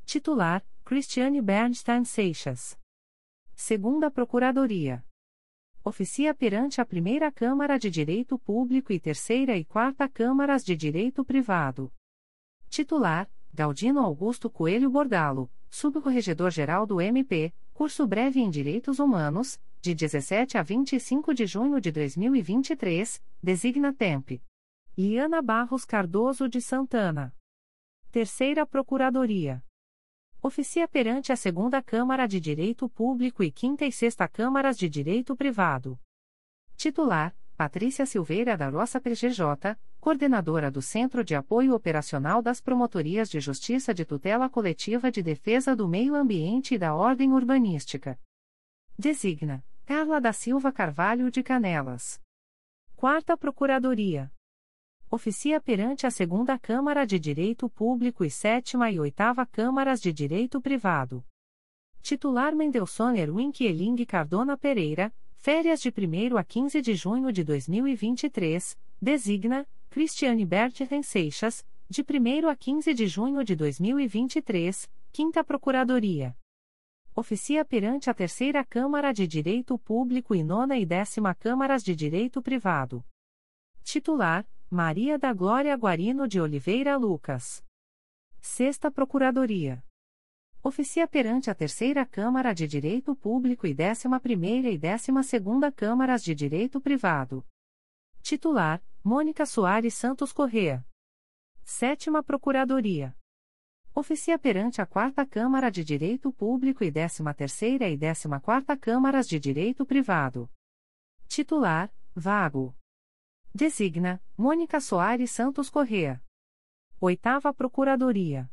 [0.04, 2.78] Titular, Cristiane Bernstein Seixas.
[3.54, 5.02] Segunda Procuradoria
[5.82, 11.24] oficia perante a Primeira Câmara de Direito Público e Terceira e Quarta Câmaras de Direito
[11.24, 11.90] Privado.
[12.68, 20.58] Titular: Galdino Augusto Coelho Bordalo, Subcorregedor-Geral do MP, curso breve em Direitos Humanos, de 17
[20.58, 24.42] a 25 de junho de 2023, designa Temp.
[24.98, 27.32] Liana Barros Cardoso de Santana.
[28.10, 29.64] Terceira Procuradoria
[30.42, 35.36] oficia perante a Segunda Câmara de Direito Público e Quinta e Sexta Câmaras de Direito
[35.36, 35.98] Privado.
[36.76, 43.38] Titular: Patrícia Silveira da Roça PGJ, coordenadora do Centro de Apoio Operacional das Promotorias de
[43.38, 48.18] Justiça de Tutela Coletiva de Defesa do Meio Ambiente e da Ordem Urbanística.
[48.98, 52.20] Designa: Carla da Silva Carvalho de Canelas.
[52.96, 54.32] Quarta Procuradoria
[55.08, 60.60] oficia perante a Segunda Câmara de Direito Público e Sétima e Oitava Câmaras de Direito
[60.60, 61.24] Privado.
[62.02, 65.14] Titular Mendelssohn Erwin Kieling Cardona Pereira,
[65.44, 72.48] férias de 1 a 15 de junho de 2023, designa, Cristiane Berthen Seixas, de 1
[72.48, 76.34] a 15 de junho de 2023, Quinta Procuradoria.
[77.14, 82.40] Oficia perante a Terceira Câmara de Direito Público e Nona e Décima Câmaras de Direito
[82.40, 83.04] Privado.
[83.82, 87.62] Titular, Maria da Glória Guarino de Oliveira Lucas.
[88.40, 89.83] Sexta Procuradoria.
[90.66, 96.24] Oficia perante a Terceira Câmara de Direito Público e Décima Primeira e Décima Segunda Câmaras
[96.24, 97.46] de Direito Privado.
[98.22, 100.82] Titular, Mônica Soares Santos Correa.
[101.62, 103.14] Sétima Procuradoria.
[103.94, 109.28] Oficia perante a Quarta Câmara de Direito Público e Décima Terceira e Décima Quarta Câmaras
[109.28, 110.50] de Direito Privado.
[111.28, 112.74] Titular, Vago.
[113.54, 116.24] Designa, Mônica Soares Santos Correa.
[116.98, 118.50] Oitava Procuradoria.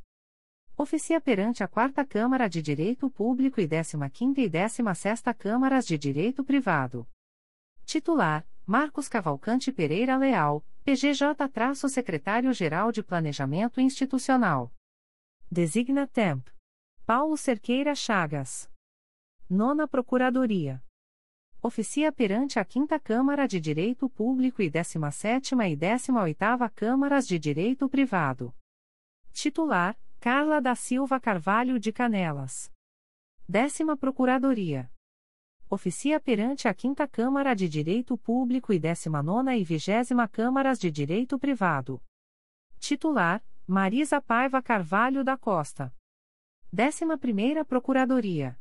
[0.82, 6.44] Oficia perante a Quarta Câmara de Direito Público e 15ª e 16ª Câmaras de Direito
[6.44, 7.08] Privado.
[7.86, 14.74] Titular, Marcos Cavalcante Pereira Leal, PGJ-Secretário-Geral de Planejamento Institucional.
[15.52, 16.48] Designa Temp.
[17.06, 18.68] Paulo Cerqueira Chagas.
[19.48, 20.84] Nona Procuradoria
[21.62, 27.88] oficia perante a 5 Câmara de Direito Público e 17 e 18 Câmaras de Direito
[27.88, 28.52] Privado.
[29.32, 32.72] Titular: Carla da Silva Carvalho de Canelas.
[33.49, 34.88] Décima Procuradoria.
[35.67, 41.39] Oficia perante a 5 Câmara de Direito Público e 19 e 20 Câmaras de Direito
[41.39, 41.99] Privado.
[42.78, 45.91] Titular: Marisa Paiva Carvalho da Costa.
[46.72, 48.55] Décima Primeira Procuradoria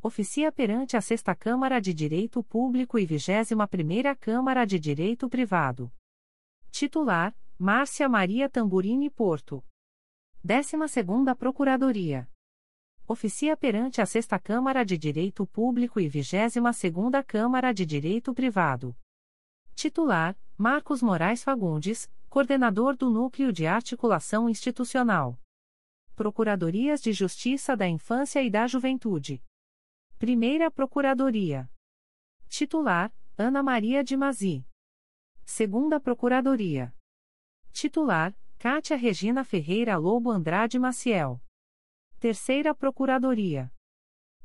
[0.00, 5.92] oficia perante a Sexta Câmara de Direito Público e 21 Primeira Câmara de Direito Privado.
[6.70, 9.64] Titular: Márcia Maria Tamburini Porto.
[10.48, 12.30] 12 Segunda Procuradoria.
[13.04, 18.96] Oficia perante a Sexta Câmara de Direito Público e 22 Segunda Câmara de Direito Privado.
[19.74, 25.36] Titular: Marcos Moraes Fagundes, coordenador do Núcleo de Articulação Institucional.
[26.14, 29.42] Procuradorias de Justiça da Infância e da Juventude.
[30.16, 31.68] Primeira Procuradoria.
[32.48, 34.64] Titular: Ana Maria de Mazi.
[35.44, 36.94] Segunda Procuradoria.
[37.72, 41.38] Titular: Cátia Regina Ferreira Lobo Andrade Maciel.
[42.18, 43.70] Terceira Procuradoria.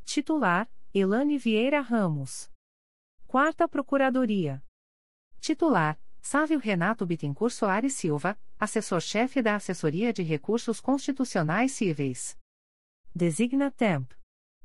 [0.03, 2.51] Titular: Elane Vieira Ramos.
[3.25, 4.61] Quarta Procuradoria.
[5.39, 12.37] Titular: Sávio Renato Bittencourt Soares Silva, assessor-chefe da Assessoria de Recursos Constitucionais Cíveis.
[13.15, 14.11] Designa Temp.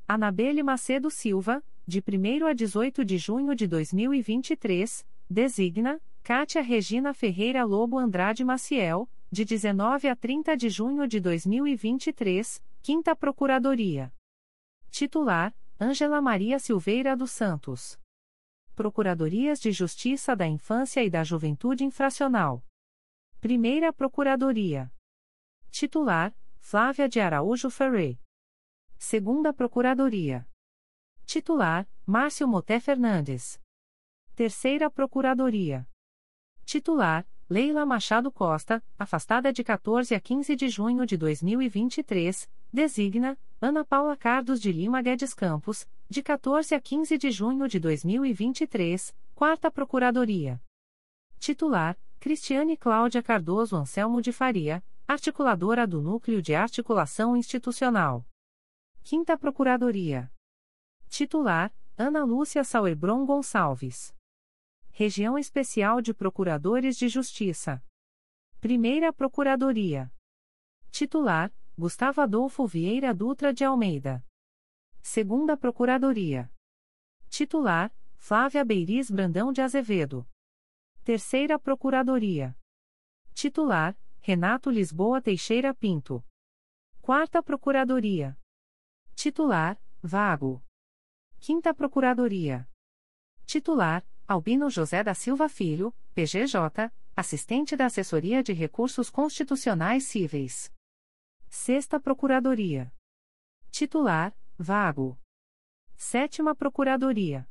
[0.05, 7.63] Anabelle Macedo Silva, de 1 a 18 de junho de 2023, designa Kátia Regina Ferreira
[7.63, 14.13] Lobo Andrade Maciel, de 19 a 30 de junho de 2023, Quinta Procuradoria.
[14.89, 17.99] Titular: Ângela Maria Silveira dos Santos.
[18.73, 22.63] Procuradorias de Justiça da Infância e da Juventude Infracional.
[23.41, 24.91] Primeira Procuradoria.
[25.71, 28.19] Titular: Flávia de Araújo Ferreira.
[28.97, 30.47] Segunda Procuradoria.
[31.25, 33.59] Titular: Márcio Moté Fernandes.
[34.35, 35.85] Terceira Procuradoria.
[36.63, 43.85] Titular: Leila Machado Costa, afastada de 14 a 15 de junho de 2023, designa Ana
[43.85, 49.71] Paula Cardos de Lima Guedes Campos, de 14 a 15 de junho de 2023, Quarta
[49.71, 50.61] Procuradoria.
[51.39, 58.25] Titular: Cristiane Cláudia Cardoso Anselmo de Faria, articuladora do Núcleo de Articulação Institucional.
[59.03, 60.29] Quinta Procuradoria.
[61.07, 64.16] Titular: Ana Lúcia Sauerbron Gonçalves.
[64.99, 67.83] Região Especial de Procuradores de Justiça.
[68.59, 70.11] Primeira Procuradoria.
[70.89, 74.25] Titular: Gustavo Adolfo Vieira Dutra de Almeida.
[75.03, 76.51] Segunda Procuradoria.
[77.29, 80.27] Titular: Flávia Beiriz Brandão de Azevedo.
[81.03, 82.57] Terceira Procuradoria.
[83.35, 86.25] Titular: Renato Lisboa Teixeira Pinto.
[87.03, 88.35] Quarta Procuradoria.
[89.13, 90.65] Titular: Vago.
[91.39, 92.67] Quinta Procuradoria.
[93.45, 100.69] Titular: Albino José da Silva Filho, PGJ, assistente da Assessoria de Recursos Constitucionais Cíveis.
[101.47, 102.93] Sexta Procuradoria.
[103.71, 105.17] Titular: Vago.
[105.95, 107.49] Sétima Procuradoria.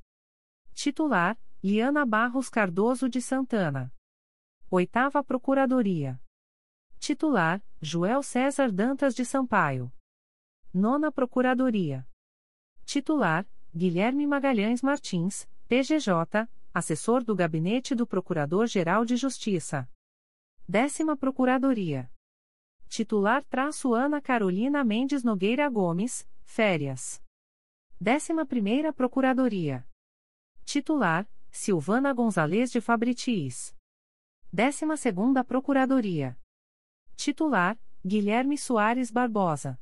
[0.74, 3.90] Titular: Liana Barros Cardoso de Santana.
[4.70, 6.20] Oitava Procuradoria.
[6.98, 9.90] Titular: Joel César Dantas de Sampaio.
[10.74, 12.06] Nona Procuradoria.
[12.84, 16.46] Titular: Guilherme Magalhães Martins, PGJ,
[16.76, 19.90] assessor do Gabinete do Procurador-Geral de Justiça.
[20.68, 22.12] Décima Procuradoria.
[22.86, 27.22] Titular traço Ana Carolina Mendes Nogueira Gomes, férias.
[27.98, 29.88] Décima Primeira Procuradoria.
[30.66, 33.74] Titular, Silvana Gonzalez de Fabritis.
[34.52, 36.38] Décima Segunda Procuradoria.
[37.16, 39.80] Titular, Guilherme Soares Barbosa.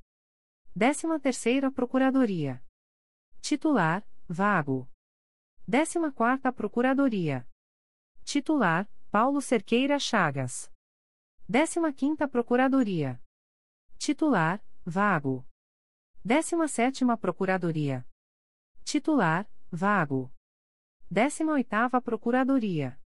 [0.77, 2.63] Décima Terceira Procuradoria.
[3.41, 4.89] Titular, Vago.
[5.67, 7.49] 14ª Procuradoria.
[8.23, 10.71] Titular: Paulo Cerqueira Chagas.
[11.51, 13.19] 15ª Procuradoria.
[13.99, 15.47] Titular: Vago.
[16.23, 18.07] 17ª Procuradoria.
[18.85, 20.31] Titular: Vago.
[21.11, 23.01] 18ª Procuradoria.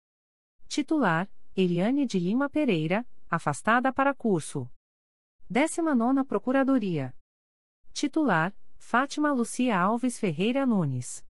[0.67, 4.71] Titular: Eliane de Lima Pereira, afastada para curso.
[5.51, 7.15] 19ª Procuradoria.
[7.93, 11.26] Titular: Fátima Lucia Alves Ferreira Nunes.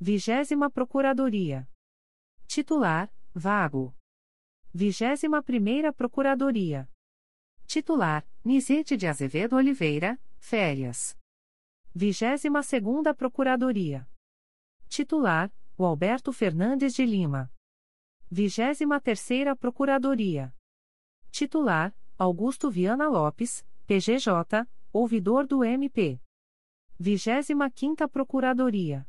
[0.00, 1.68] Vigésima Procuradoria.
[2.46, 3.94] Titular: Vago.
[4.72, 6.90] Vigésima Primeira Procuradoria.
[7.66, 11.16] Titular: Nizete de Azevedo Oliveira, Férias.
[11.94, 14.08] Vigésima Segunda Procuradoria.
[14.88, 17.50] Titular: o Alberto Fernandes de Lima.
[18.30, 20.52] Vigésima Terceira Procuradoria.
[21.30, 26.20] Titular: Augusto Viana Lopes, PGJ, ouvidor do MP.
[26.98, 29.06] Vigésima Quinta Procuradoria.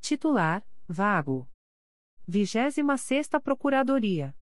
[0.00, 1.46] Titular: Vago.
[2.26, 4.34] 26 Procuradoria.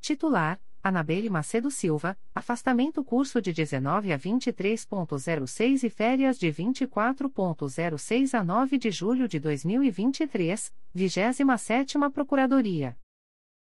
[0.00, 8.42] Titular: Anabelle Macedo Silva, afastamento curso de 19 a 23.06 e férias de 24.06 a
[8.42, 12.96] 9 de julho de 2023, 27 Procuradoria.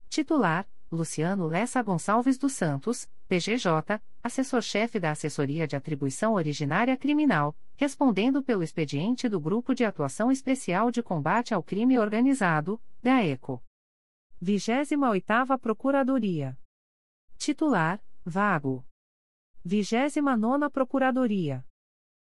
[0.09, 8.45] Titular: Luciano Lessa Gonçalves dos Santos, PGJ, assessor-chefe da Assessoria de Atribuição Originária Criminal, respondendo
[8.45, 13.61] pelo expediente do Grupo de Atuação Especial de Combate ao Crime Organizado, GAECO.
[14.41, 16.57] 28ª Procuradoria.
[17.37, 18.87] Titular: Vago.
[19.67, 21.67] 29ª Procuradoria.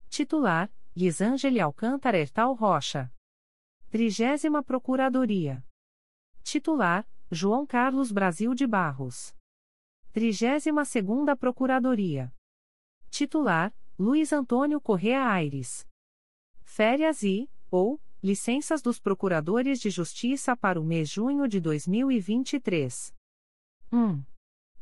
[0.08, 3.12] Titular: Lisângele Alcântara Ertal Rocha.
[3.90, 5.66] 30 Procuradoria.
[6.44, 9.36] Titular: João Carlos Brasil de Barros.
[10.14, 12.32] 32ª Procuradoria.
[13.10, 15.86] Titular: Luiz Antônio Correa Aires.
[16.64, 23.14] Férias e, ou, licenças dos Procuradores de Justiça para o mês junho de 2023.
[23.92, 24.24] 1.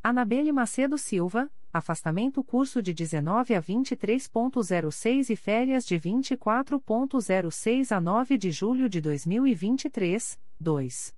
[0.04, 8.38] Anabelle Macedo Silva, afastamento curso de 19 a 23.06 e férias de 24.06 a 9
[8.38, 10.40] de julho de 2023.
[10.60, 11.16] 2.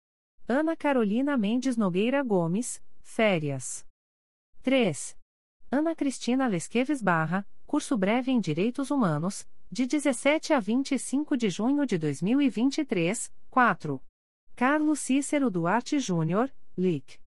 [0.47, 3.85] Ana Carolina Mendes Nogueira Gomes, férias.
[4.61, 5.17] 3.
[5.69, 11.85] Ana Cristina Lesqueves Barra, curso breve em Direitos Humanos, de 17 a 25 de junho
[11.85, 13.31] de 2023.
[13.47, 14.01] 4.
[14.55, 17.21] Carlos Cícero Duarte Júnior, LIC.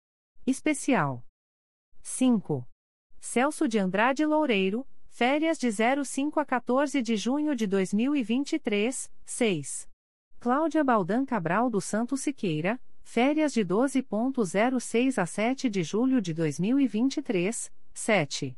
[0.47, 1.23] Especial.
[2.01, 2.67] 5.
[3.19, 9.87] Celso de Andrade Loureiro, férias de 05 a 14 de junho de 2023, 6.
[10.39, 17.71] Cláudia Baldan Cabral do Santo Siqueira, férias de 12.06 a 7 de julho de 2023,
[17.93, 18.57] 7.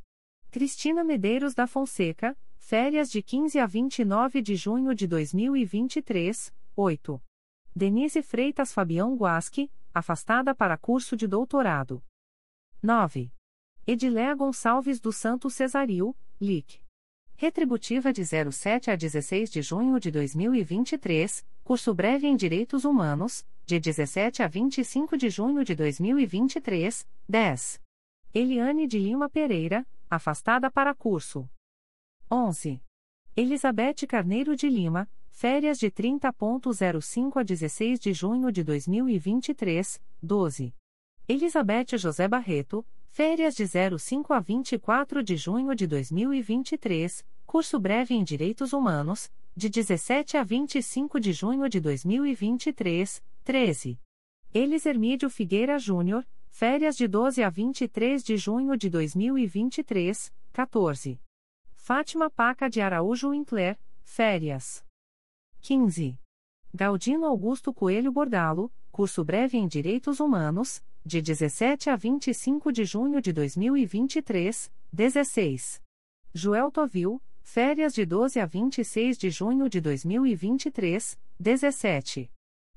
[0.53, 7.23] Cristina Medeiros da Fonseca, férias de 15 a 29 de junho de 2023, 8.
[7.75, 12.03] Denise Freitas Fabião Guasque, afastada para curso de doutorado.
[12.83, 13.31] 9.
[13.87, 16.79] Ediléa Gonçalves do Santo Cesaril, LIC.
[17.35, 23.79] Retributiva de 07 a 16 de junho de 2023, curso breve em Direitos Humanos, de
[23.79, 27.81] 17 a 25 de junho de 2023, 10.
[28.35, 29.83] Eliane de Lima Pereira,
[30.15, 31.49] afastada para curso.
[32.29, 32.81] 11.
[33.35, 40.73] Elizabeth Carneiro de Lima, férias de 30.05 a 16 de junho de 2023, 12.
[41.27, 42.85] Elizabeth José Barreto,
[43.15, 49.69] Férias de 05 a 24 de junho de 2023, curso breve em Direitos Humanos, de
[49.69, 53.99] 17 a 25 de junho de 2023, 13.
[54.51, 61.19] Elis Hermídio Figueira Júnior, férias de 12 a 23 de junho de 2023, 14.
[61.73, 64.85] Fátima Paca de Araújo Winkler, férias.
[65.61, 66.15] 15.
[66.71, 73.19] Galdino Augusto Coelho Bordalo, curso breve em Direitos Humanos, de 17 a 25 de junho
[73.19, 75.81] de 2023, 16.
[76.35, 82.31] Joel Tovil, férias de 12 a 26 de junho de 2023, 17.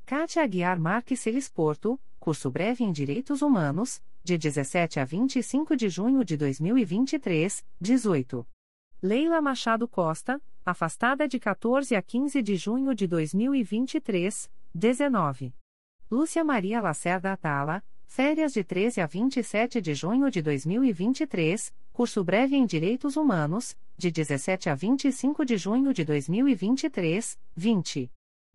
[0.08, 5.88] Kátia Aguiar Marques Celis Porto, curso breve em Direitos Humanos, de 17 a 25 de
[5.88, 8.46] junho de 2023, 18.
[9.02, 15.52] Leila Machado Costa, afastada de 14 a 15 de junho de 2023, 19.
[16.08, 22.54] Lúcia Maria Lacerda Atala, Férias de 13 a 27 de junho de 2023, curso breve
[22.54, 28.12] em Direitos Humanos, de 17 a 25 de junho de 2023, 20.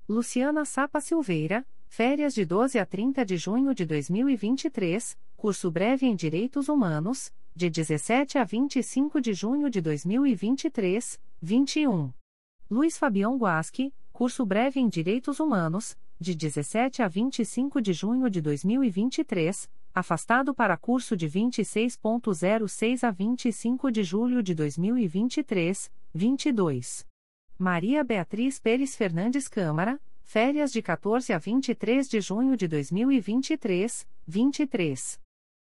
[0.10, 6.16] Luciana Sapa Silveira, férias de 12 a 30 de junho de 2023, curso breve em
[6.16, 12.12] Direitos Humanos, de 17 a 25 de junho de 2023, 21.
[12.70, 18.42] Luiz Fabião Guasque, curso breve em Direitos Humanos, de 17 a 25 de junho de
[18.42, 27.11] 2023, afastado para curso de 26.06 a 25 de julho de 2023, 22.
[27.62, 35.20] Maria Beatriz Pérez Fernandes Câmara, férias de 14 a 23 de junho de 2023, 23.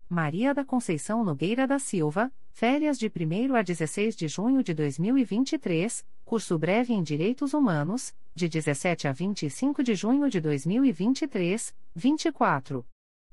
[0.08, 6.06] Maria da Conceição Nogueira da Silva, férias de 1 a 16 de junho de 2023,
[6.24, 12.86] curso breve em Direitos Humanos, de 17 a 25 de junho de 2023, 24.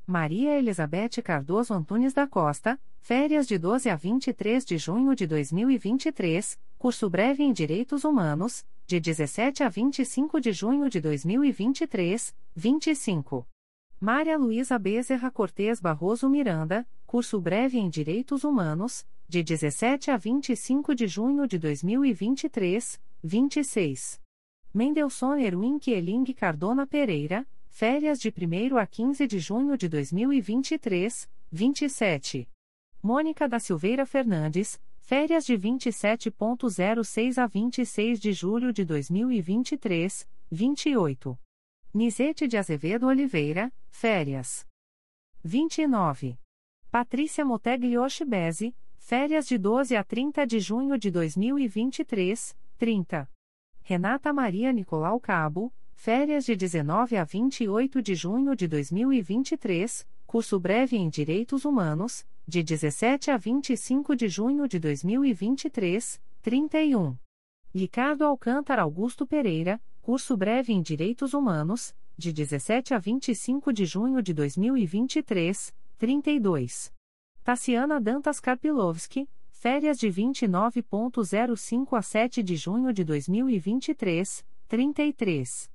[0.08, 6.60] Maria Elizabeth Cardoso Antunes da Costa, férias de 12 a 23 de junho de 2023,
[6.86, 13.48] curso breve em Direitos Humanos, de 17 a 25 de junho de 2023, 25.
[14.00, 20.94] Maria Luísa Bezerra Cortes Barroso Miranda, curso breve em Direitos Humanos, de 17 a 25
[20.94, 24.22] de junho de 2023, 26.
[24.72, 32.48] Mendelssohn Erwin Kieling Cardona Pereira, férias de 1 a 15 de junho de 2023, 27.
[33.02, 41.40] Mônica da Silveira Fernandes, férias de 27.06 a 26 de julho de 2023, 28.
[41.94, 44.66] Nisete de Azevedo Oliveira, férias.
[45.44, 46.40] 29.
[46.90, 47.46] Patrícia
[48.26, 53.30] Bezzi, Férias de 12 a 30 de junho de 2023, 30.
[53.84, 60.98] Renata Maria Nicolau Cabo, férias de 19 a 28 de junho de 2023, curso breve
[60.98, 67.18] em Direitos Humanos, de 17 a 25 de junho de 2023, 31.
[67.74, 74.22] Ricardo Alcântara Augusto Pereira, curso breve em Direitos Humanos, de 17 a 25 de junho
[74.22, 76.94] de 2023, 32.
[77.44, 85.72] Tassiana Dantas Karpilovski, férias de 29.05 a 7 de junho de 2023, 33.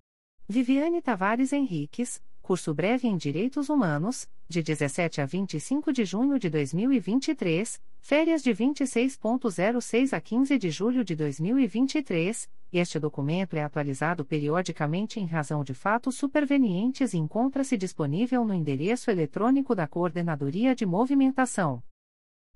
[0.49, 6.51] Viviane Tavares Henriques, curso breve em Direitos Humanos, de 17 a 25 de junho de
[6.51, 12.51] 2023, férias de 26.06 a 15 de julho de 2023.
[12.72, 19.12] Este documento é atualizado periodicamente em razão de fatos supervenientes e encontra-se disponível no endereço
[19.12, 21.80] eletrônico da Coordenadoria de Movimentação.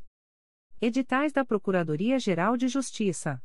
[0.80, 3.42] Editais da Procuradoria-Geral de Justiça.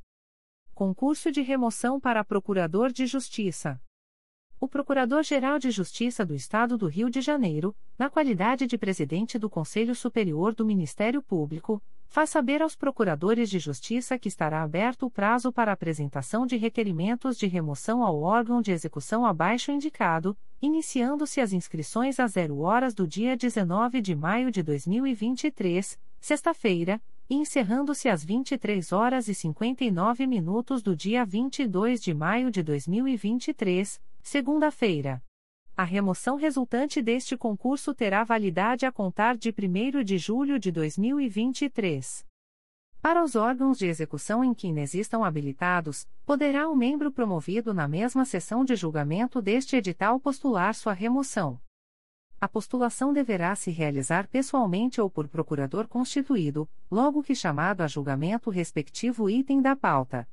[0.76, 3.82] Concurso de remoção para Procurador de Justiça.
[4.60, 9.50] O Procurador-Geral de Justiça do Estado do Rio de Janeiro, na qualidade de presidente do
[9.50, 11.82] Conselho Superior do Ministério Público,
[12.14, 17.36] faz saber aos procuradores de justiça que estará aberto o prazo para apresentação de requerimentos
[17.36, 23.08] de remoção ao órgão de execução abaixo indicado, iniciando-se as inscrições às 0 horas do
[23.08, 30.84] dia 19 de maio de 2023, sexta-feira, e encerrando-se às 23 horas e 59 minutos
[30.84, 35.20] do dia 22 de maio de 2023 segunda-feira.
[35.76, 42.24] A remoção resultante deste concurso terá validade a contar de 1 de julho de 2023.
[43.02, 48.24] Para os órgãos de execução em que inexistam habilitados, poderá o membro promovido na mesma
[48.24, 51.60] sessão de julgamento deste edital postular sua remoção.
[52.40, 58.52] A postulação deverá se realizar pessoalmente ou por procurador constituído, logo que chamado a julgamento
[58.52, 60.28] o respectivo item da pauta.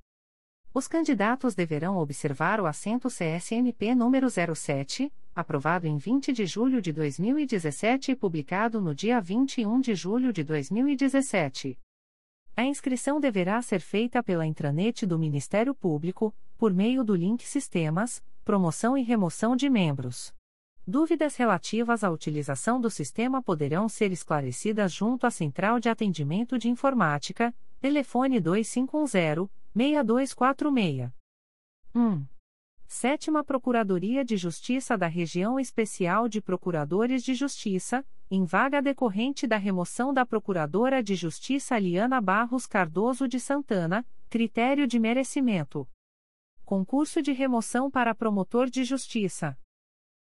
[0.72, 6.93] Os candidatos deverão observar o assento CSMP número 07, aprovado em 20 de julho de
[6.93, 11.78] 2017 e publicado no dia 21 de julho de 2017.
[12.57, 18.22] A inscrição deverá ser feita pela intranet do Ministério Público, por meio do link Sistemas,
[18.45, 20.35] Promoção e Remoção de Membros.
[20.87, 26.68] Dúvidas relativas à utilização do sistema poderão ser esclarecidas junto à Central de Atendimento de
[26.68, 31.11] Informática, telefone 2510 6246.
[31.95, 32.39] 1.
[32.93, 39.57] Sétima Procuradoria de Justiça da Região Especial de Procuradores de Justiça, em vaga decorrente da
[39.57, 45.88] remoção da Procuradora de Justiça Liana Barros Cardoso de Santana, critério de merecimento.
[46.64, 49.57] Concurso de remoção para promotor de justiça.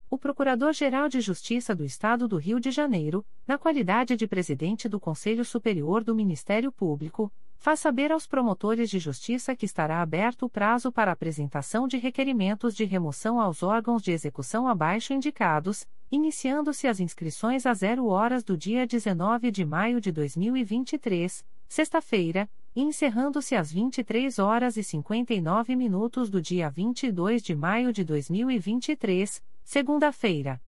[0.10, 5.02] O Procurador-Geral de Justiça do Estado do Rio de Janeiro, na qualidade de presidente do
[5.02, 7.30] Conselho Superior do Ministério Público,
[7.64, 12.76] faz saber aos promotores de justiça que estará aberto o prazo para apresentação de requerimentos
[12.76, 18.58] de remoção aos órgãos de execução abaixo indicados, iniciando-se as inscrições a zero horas do
[18.58, 26.30] dia 19 de maio de 2023, sexta-feira, e encerrando-se às 23 horas e 59 minutos
[26.30, 30.60] do dia 22 de maio de 2023, segunda-feira.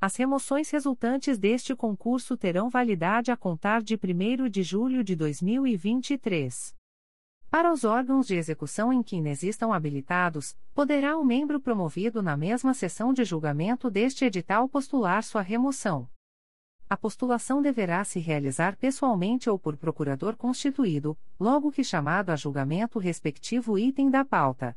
[0.00, 6.72] As remoções resultantes deste concurso terão validade a contar de 1 de julho de 2023.
[7.50, 12.74] Para os órgãos de execução em que inexistam habilitados, poderá o membro promovido na mesma
[12.74, 16.08] sessão de julgamento deste edital postular sua remoção.
[16.88, 22.98] A postulação deverá se realizar pessoalmente ou por procurador constituído, logo que chamado a julgamento
[22.98, 24.76] o respectivo item da pauta.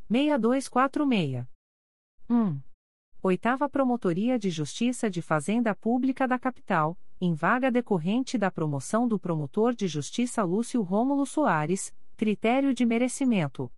[0.11, 1.47] 6246.
[2.29, 2.61] 1.
[3.23, 9.17] Oitava Promotoria de Justiça de Fazenda Pública da Capital, em vaga decorrente da promoção do
[9.17, 13.71] promotor de justiça Lúcio Rômulo Soares, critério de merecimento.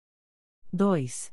[0.72, 1.32] 2.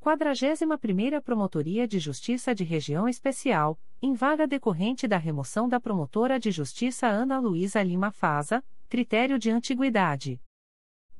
[0.00, 6.40] Quadragésima Primeira Promotoria de Justiça de Região Especial, em vaga decorrente da remoção da promotora
[6.40, 10.40] de justiça Ana Luísa Lima Faza, critério de antiguidade.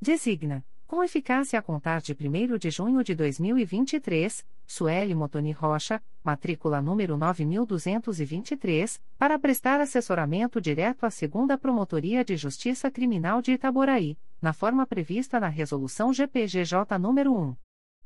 [0.00, 6.82] Designa com eficácia a contar de 1 de junho de 2023, Sueli Motoni Rocha, matrícula
[6.82, 14.52] número 9223, para prestar assessoramento direto à Segunda Promotoria de Justiça Criminal de Itaboraí, na
[14.52, 17.56] forma prevista na Resolução GPGJ nº 1.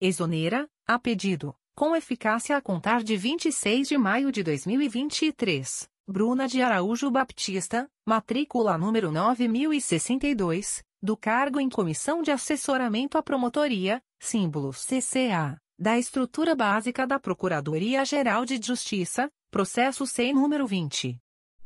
[0.00, 6.62] Exonera, a pedido, com eficácia a contar de 26 de maio de 2023, Bruna de
[6.62, 15.58] Araújo Baptista, matrícula número 9062, do cargo em Comissão de Assessoramento à Promotoria, símbolo CCA,
[15.76, 21.18] da Estrutura Básica da Procuradoria-Geral de Justiça, processo SEI número 20.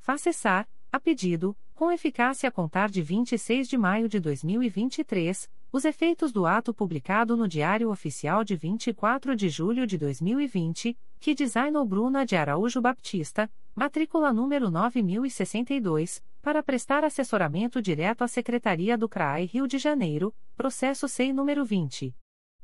[0.00, 5.84] Faça cessar, a pedido, com eficácia a contar de 26 de maio de 2023, os
[5.84, 11.86] efeitos do ato publicado no Diário Oficial de 24 de julho de 2020, que designou
[11.86, 19.44] Bruna de Araújo Baptista, matrícula número 9062, para prestar assessoramento direto à Secretaria do CRAI
[19.44, 22.12] Rio de Janeiro, processo SEI número 20.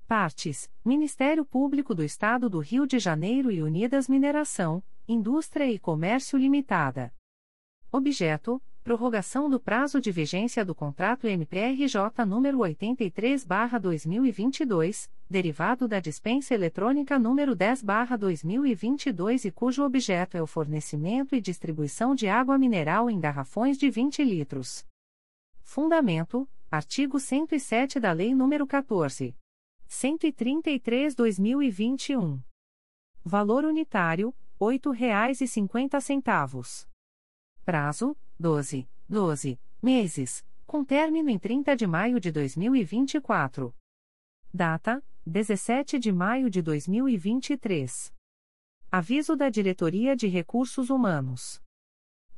[0.06, 6.38] Partes: Ministério Público do Estado do Rio de Janeiro e Unidas Mineração, Indústria e Comércio
[6.38, 7.12] Limitada.
[7.90, 17.18] Objeto: prorrogação do prazo de vigência do contrato MPRJ número 83/2022, derivado da dispensa eletrônica
[17.18, 23.76] número 10/2022 e cujo objeto é o fornecimento e distribuição de água mineral em garrafões
[23.76, 24.86] de 20 litros.
[25.64, 29.34] Fundamento: artigo 107 da Lei nº 14.
[29.88, 32.42] 133/2021.
[33.24, 36.86] Valor unitário: R$ 8,50.
[37.64, 43.74] Prazo: 12, 12 meses, com término em 30 de maio de 2024.
[44.52, 48.14] Data: 17 de maio de 2023.
[48.90, 51.60] Aviso da Diretoria de Recursos Humanos.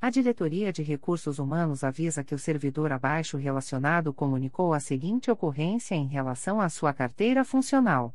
[0.01, 5.97] A Diretoria de Recursos Humanos avisa que o servidor abaixo relacionado comunicou a seguinte ocorrência
[5.97, 8.15] em relação à sua carteira funcional: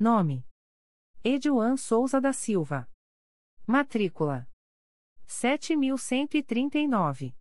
[0.00, 0.46] Nome:
[1.22, 2.88] Edilan Souza da Silva.
[3.66, 4.48] Matrícula:
[5.26, 7.36] 7139.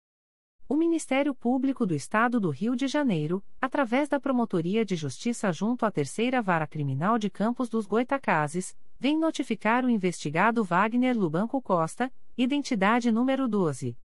[0.71, 5.85] O Ministério Público do Estado do Rio de Janeiro, através da Promotoria de Justiça junto
[5.85, 12.09] à Terceira Vara Criminal de Campos dos Goitacazes, vem notificar o investigado Wagner Lubanco Costa,
[12.37, 13.97] identidade número 12.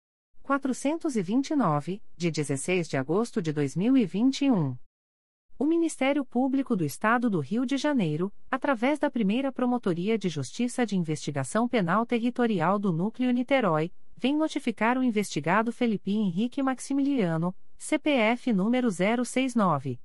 [0.59, 4.75] 429, de 16 de agosto de 2021.
[5.57, 10.85] O Ministério Público do Estado do Rio de Janeiro, através da primeira Promotoria de Justiça
[10.85, 18.51] de Investigação Penal Territorial do Núcleo Niterói, vem notificar o investigado Felipe Henrique Maximiliano, CPF
[18.51, 20.01] número 069.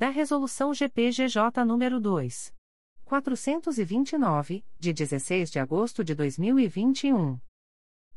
[0.00, 2.54] da Resolução GPGJ nº 2.
[3.04, 7.38] 429, de 16 de agosto de 2021.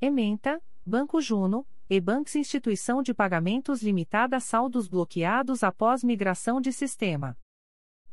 [0.00, 7.36] Ementa: Banco Juno, e Banks Instituição de Pagamentos Limitada Saldos Bloqueados após migração de sistema.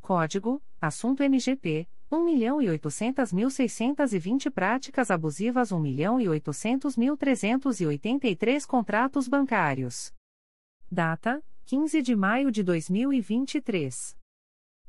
[0.02, 10.14] Código: Assunto MGP 1.800.620 práticas abusivas 1.800.383 contratos bancários.
[10.90, 14.16] Data: 15 de maio de 2023.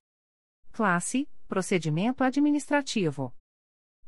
[0.71, 3.31] Classe: Procedimento Administrativo.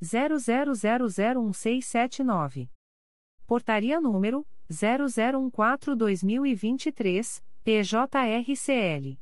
[0.01, 2.67] 00001679.
[3.45, 9.19] Portaria número 0014-2023, PJRCL.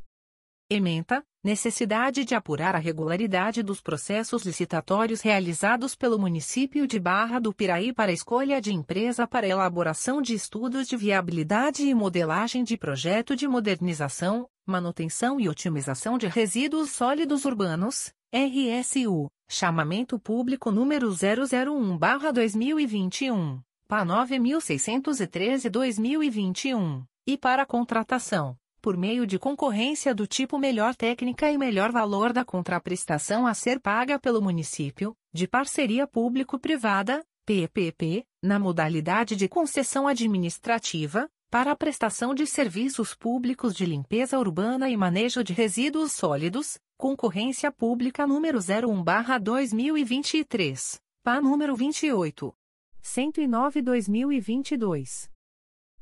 [0.69, 7.55] Ementa: necessidade de apurar a regularidade dos processos licitatórios realizados pelo município de Barra do
[7.55, 13.37] Piraí para escolha de empresa para elaboração de estudos de viabilidade e modelagem de projeto
[13.37, 24.05] de modernização, manutenção e otimização de resíduos sólidos urbanos, RSU, chamamento público número 001/2021, PA
[24.05, 32.33] 9613/2021, e para contratação por meio de concorrência do tipo melhor técnica e melhor valor
[32.33, 40.07] da contraprestação a ser paga pelo município, de parceria público-privada, PPP, na modalidade de concessão
[40.07, 46.79] administrativa, para a prestação de serviços públicos de limpeza urbana e manejo de resíduos sólidos,
[46.99, 52.55] concorrência pública número 01/2023, PA número 28.
[53.03, 55.31] 109/2022.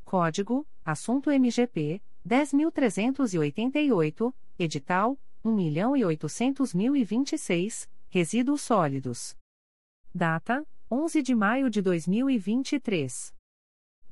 [0.05, 9.37] Código: Assunto MGP 10.388, edital, 1.800.026, resíduos sólidos.
[10.13, 13.33] Data, 11 de maio de 2023.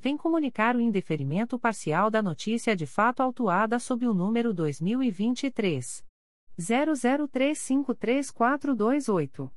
[0.00, 6.02] vem comunicar o indeferimento parcial da notícia de fato autuada sob o número 2023
[6.58, 9.50] 00353428.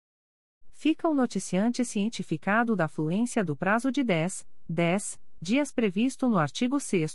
[0.73, 6.81] Fica o noticiante cientificado da fluência do prazo de 10, 10 dias previsto no artigo
[6.81, 7.15] 6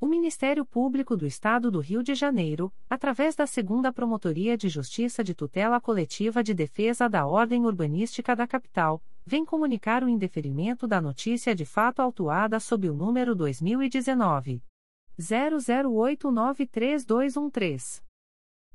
[0.00, 5.24] O Ministério Público do Estado do Rio de Janeiro, através da Segunda Promotoria de Justiça
[5.24, 11.00] de Tutela Coletiva de Defesa da Ordem Urbanística da Capital, vem comunicar o indeferimento da
[11.00, 14.62] notícia de fato autuada sob o número 2019
[15.18, 18.00] 00893213.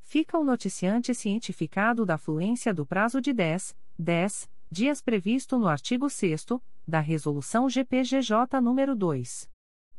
[0.02, 6.10] Fica o noticiante cientificado da fluência do prazo de 10, 10 dias previsto no artigo
[6.10, 6.48] 6
[6.88, 9.50] da Resolução GPGJ nº 2.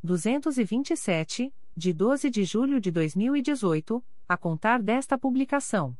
[0.02, 5.96] 227, de 12 de julho de 2018, a contar desta publicação.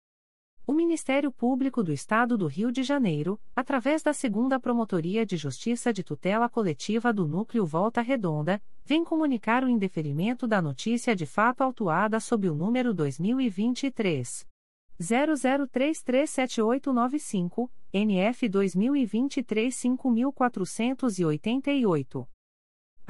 [0.65, 5.91] O Ministério Público do Estado do Rio de Janeiro, através da Segunda Promotoria de Justiça
[5.91, 11.61] de Tutela Coletiva do Núcleo Volta Redonda, vem comunicar o indeferimento da notícia de fato
[11.61, 14.45] autuada sob o número 2023
[15.01, 22.27] 00337895, NF 2023 5488.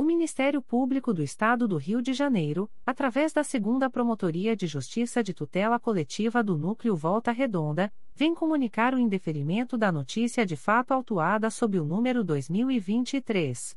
[0.00, 5.22] O Ministério Público do Estado do Rio de Janeiro, através da Segunda Promotoria de Justiça
[5.22, 10.92] de Tutela Coletiva do Núcleo Volta Redonda, vem comunicar o indeferimento da notícia de fato
[10.92, 13.76] autuada sob o número 2023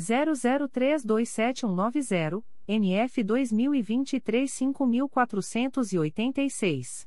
[0.00, 7.06] 00327190, NF 2023 5486.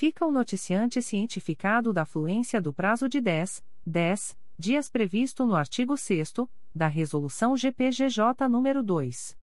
[0.00, 5.94] Fica o noticiante cientificado da fluência do prazo de 10, 10 dias previsto no artigo
[5.94, 6.32] 6
[6.74, 9.36] da Resolução GPGJ nº 2.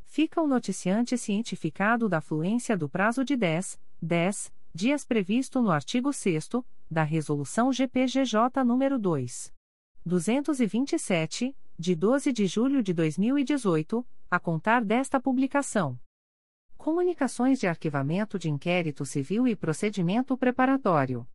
[0.05, 6.12] Fica o noticiante cientificado da fluência do prazo de 10, 10 dias previsto no artigo
[6.12, 6.51] 6
[6.90, 9.52] da Resolução GPGJ nº 2.
[10.05, 15.98] 227, de 12 de julho de 2018, a contar desta publicação.
[16.76, 21.26] Comunicações de Arquivamento de Inquérito Civil e Procedimento Preparatório.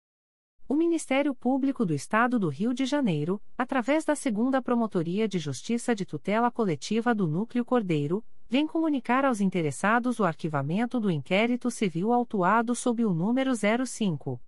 [0.71, 5.93] O Ministério Público do Estado do Rio de Janeiro, através da Segunda Promotoria de Justiça
[5.93, 12.13] de Tutela Coletiva do Núcleo Cordeiro, vem comunicar aos interessados o arquivamento do inquérito civil
[12.13, 14.39] autuado sob o número 05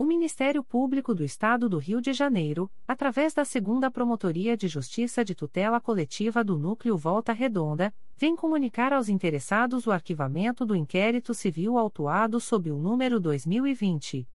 [0.00, 5.22] O Ministério Público do Estado do Rio de Janeiro, através da Segunda Promotoria de Justiça
[5.22, 11.34] de Tutela Coletiva do Núcleo Volta Redonda, vem comunicar aos interessados o arquivamento do inquérito
[11.34, 14.26] civil autuado sob o número 2020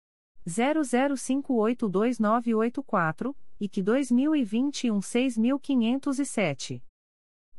[0.47, 6.85] 00582984 e que 2021 6507.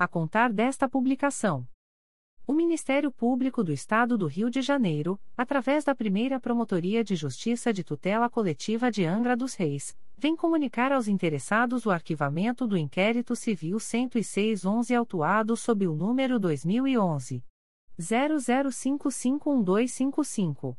[0.00, 1.68] a contar desta publicação.
[2.46, 7.70] O Ministério Público do Estado do Rio de Janeiro, através da primeira Promotoria de Justiça
[7.70, 13.36] de Tutela Coletiva de Angra dos Reis, vem comunicar aos interessados o arquivamento do inquérito
[13.36, 17.44] civil 106-11 autuado sob o número 2011.
[18.00, 20.78] 00551255.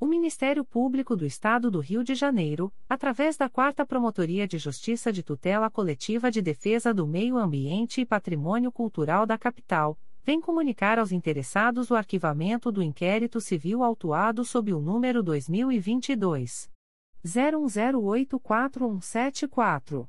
[0.00, 5.12] O Ministério Público do Estado do Rio de Janeiro, através da Quarta Promotoria de Justiça
[5.12, 11.00] de Tutela Coletiva de Defesa do Meio Ambiente e Patrimônio Cultural da Capital, vem comunicar
[11.00, 16.70] aos interessados o arquivamento do inquérito civil autuado sob o número 2022
[17.26, 20.08] 01084174.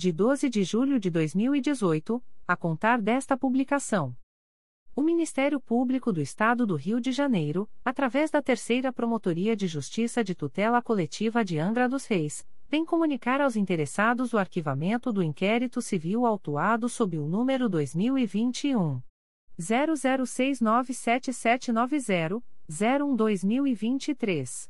[0.00, 4.16] de 12 de julho de 2018 a contar desta publicação.
[4.96, 10.24] O Ministério Público do Estado do Rio de Janeiro, através da Terceira Promotoria de Justiça
[10.24, 15.82] de Tutela Coletiva de Angra dos Reis, vem comunicar aos interessados o arquivamento do inquérito
[15.82, 19.02] civil autuado sob o número 2021
[19.60, 24.69] 00697790, 01 2023.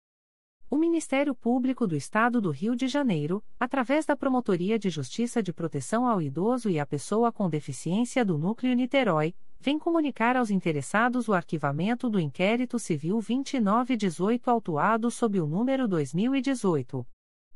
[0.73, 5.51] O Ministério Público do Estado do Rio de Janeiro, através da Promotoria de Justiça de
[5.51, 11.27] Proteção ao Idoso e à Pessoa com Deficiência do Núcleo Niterói, vem comunicar aos interessados
[11.27, 17.05] o arquivamento do inquérito civil 2918 autuado sob o número 2018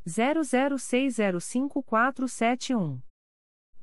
[0.05, 2.99] 00605471.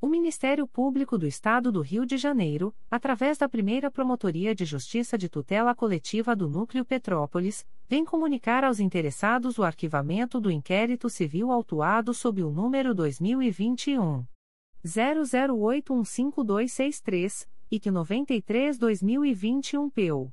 [0.00, 5.18] O Ministério Público do Estado do Rio de Janeiro, através da primeira Promotoria de Justiça
[5.18, 11.50] de Tutela Coletiva do Núcleo Petrópolis, vem comunicar aos interessados o arquivamento do inquérito civil
[11.50, 14.24] autuado sob o número 2021.
[14.86, 20.32] 00815263, IC 93-2021 PEU.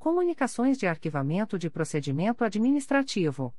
[0.00, 3.54] Comunicações de Arquivamento de Procedimento Administrativo.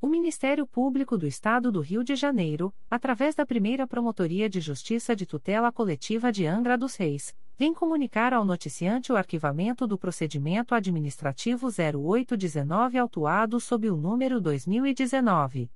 [0.00, 5.14] O Ministério Público do Estado do Rio de Janeiro, através da primeira Promotoria de Justiça
[5.14, 10.74] de Tutela Coletiva de Angra dos Reis, vem comunicar ao noticiante o arquivamento do procedimento
[10.74, 15.70] administrativo 0819 autuado sob o número 2019.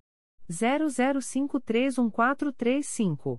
[0.51, 3.39] 00531435.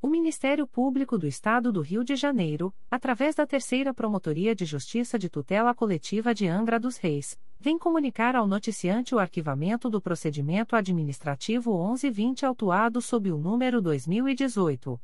[0.00, 5.18] O Ministério Público do Estado do Rio de Janeiro, através da Terceira Promotoria de Justiça
[5.18, 10.76] de Tutela Coletiva de Angra dos Reis, vem comunicar ao noticiante o arquivamento do procedimento
[10.76, 15.00] administrativo 1120 autuado sob o número 2018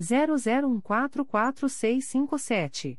[0.00, 2.98] 00144657.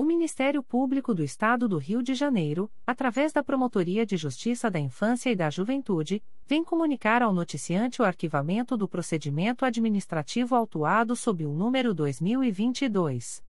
[0.00, 4.80] O Ministério Público do Estado do Rio de Janeiro, através da Promotoria de Justiça da
[4.80, 11.44] Infância e da Juventude, vem comunicar ao noticiante o arquivamento do procedimento administrativo autuado sob
[11.44, 13.44] o número 2022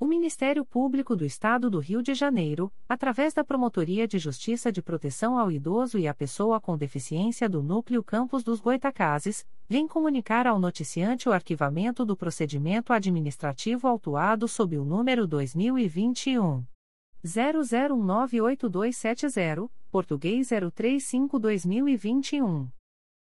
[0.00, 4.80] O Ministério Público do Estado do Rio de Janeiro, através da Promotoria de Justiça de
[4.80, 10.46] Proteção ao Idoso e à Pessoa com Deficiência do Núcleo Campos dos Goitacazes, vem comunicar
[10.46, 16.64] ao noticiante o arquivamento do procedimento administrativo autuado sob o número 2021
[17.22, 22.70] 00198270, português 035-2021.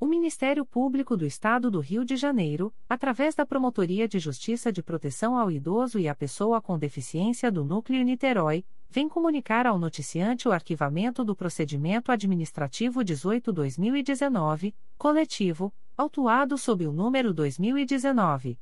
[0.00, 4.80] O Ministério Público do Estado do Rio de Janeiro, através da Promotoria de Justiça de
[4.80, 10.46] Proteção ao Idoso e à Pessoa com Deficiência do Núcleo Niterói, vem comunicar ao noticiante
[10.46, 18.56] o arquivamento do procedimento administrativo 18-2019, coletivo, autuado sob o número 2019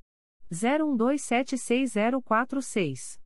[0.51, 3.26] 01276046.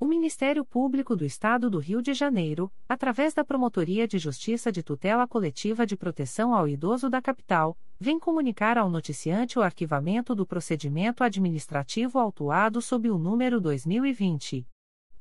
[0.00, 4.82] O Ministério Público do Estado do Rio de Janeiro, através da Promotoria de Justiça de
[4.82, 10.46] Tutela Coletiva de Proteção ao Idoso da Capital, vem comunicar ao noticiante o arquivamento do
[10.46, 14.66] procedimento administrativo autuado sob o número 2020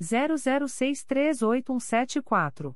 [0.02, 2.74] 00638174.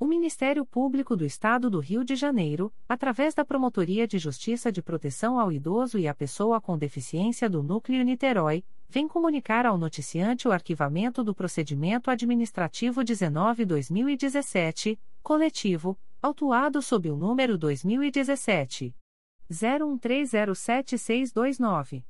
[0.00, 4.80] O Ministério Público do Estado do Rio de Janeiro, através da Promotoria de Justiça de
[4.80, 10.48] Proteção ao Idoso e à Pessoa com Deficiência do Núcleo Niterói, vem comunicar ao noticiante
[10.48, 18.94] o arquivamento do procedimento administrativo 19-2017, coletivo, autuado sob o número 2017
[19.50, 22.09] 01307629.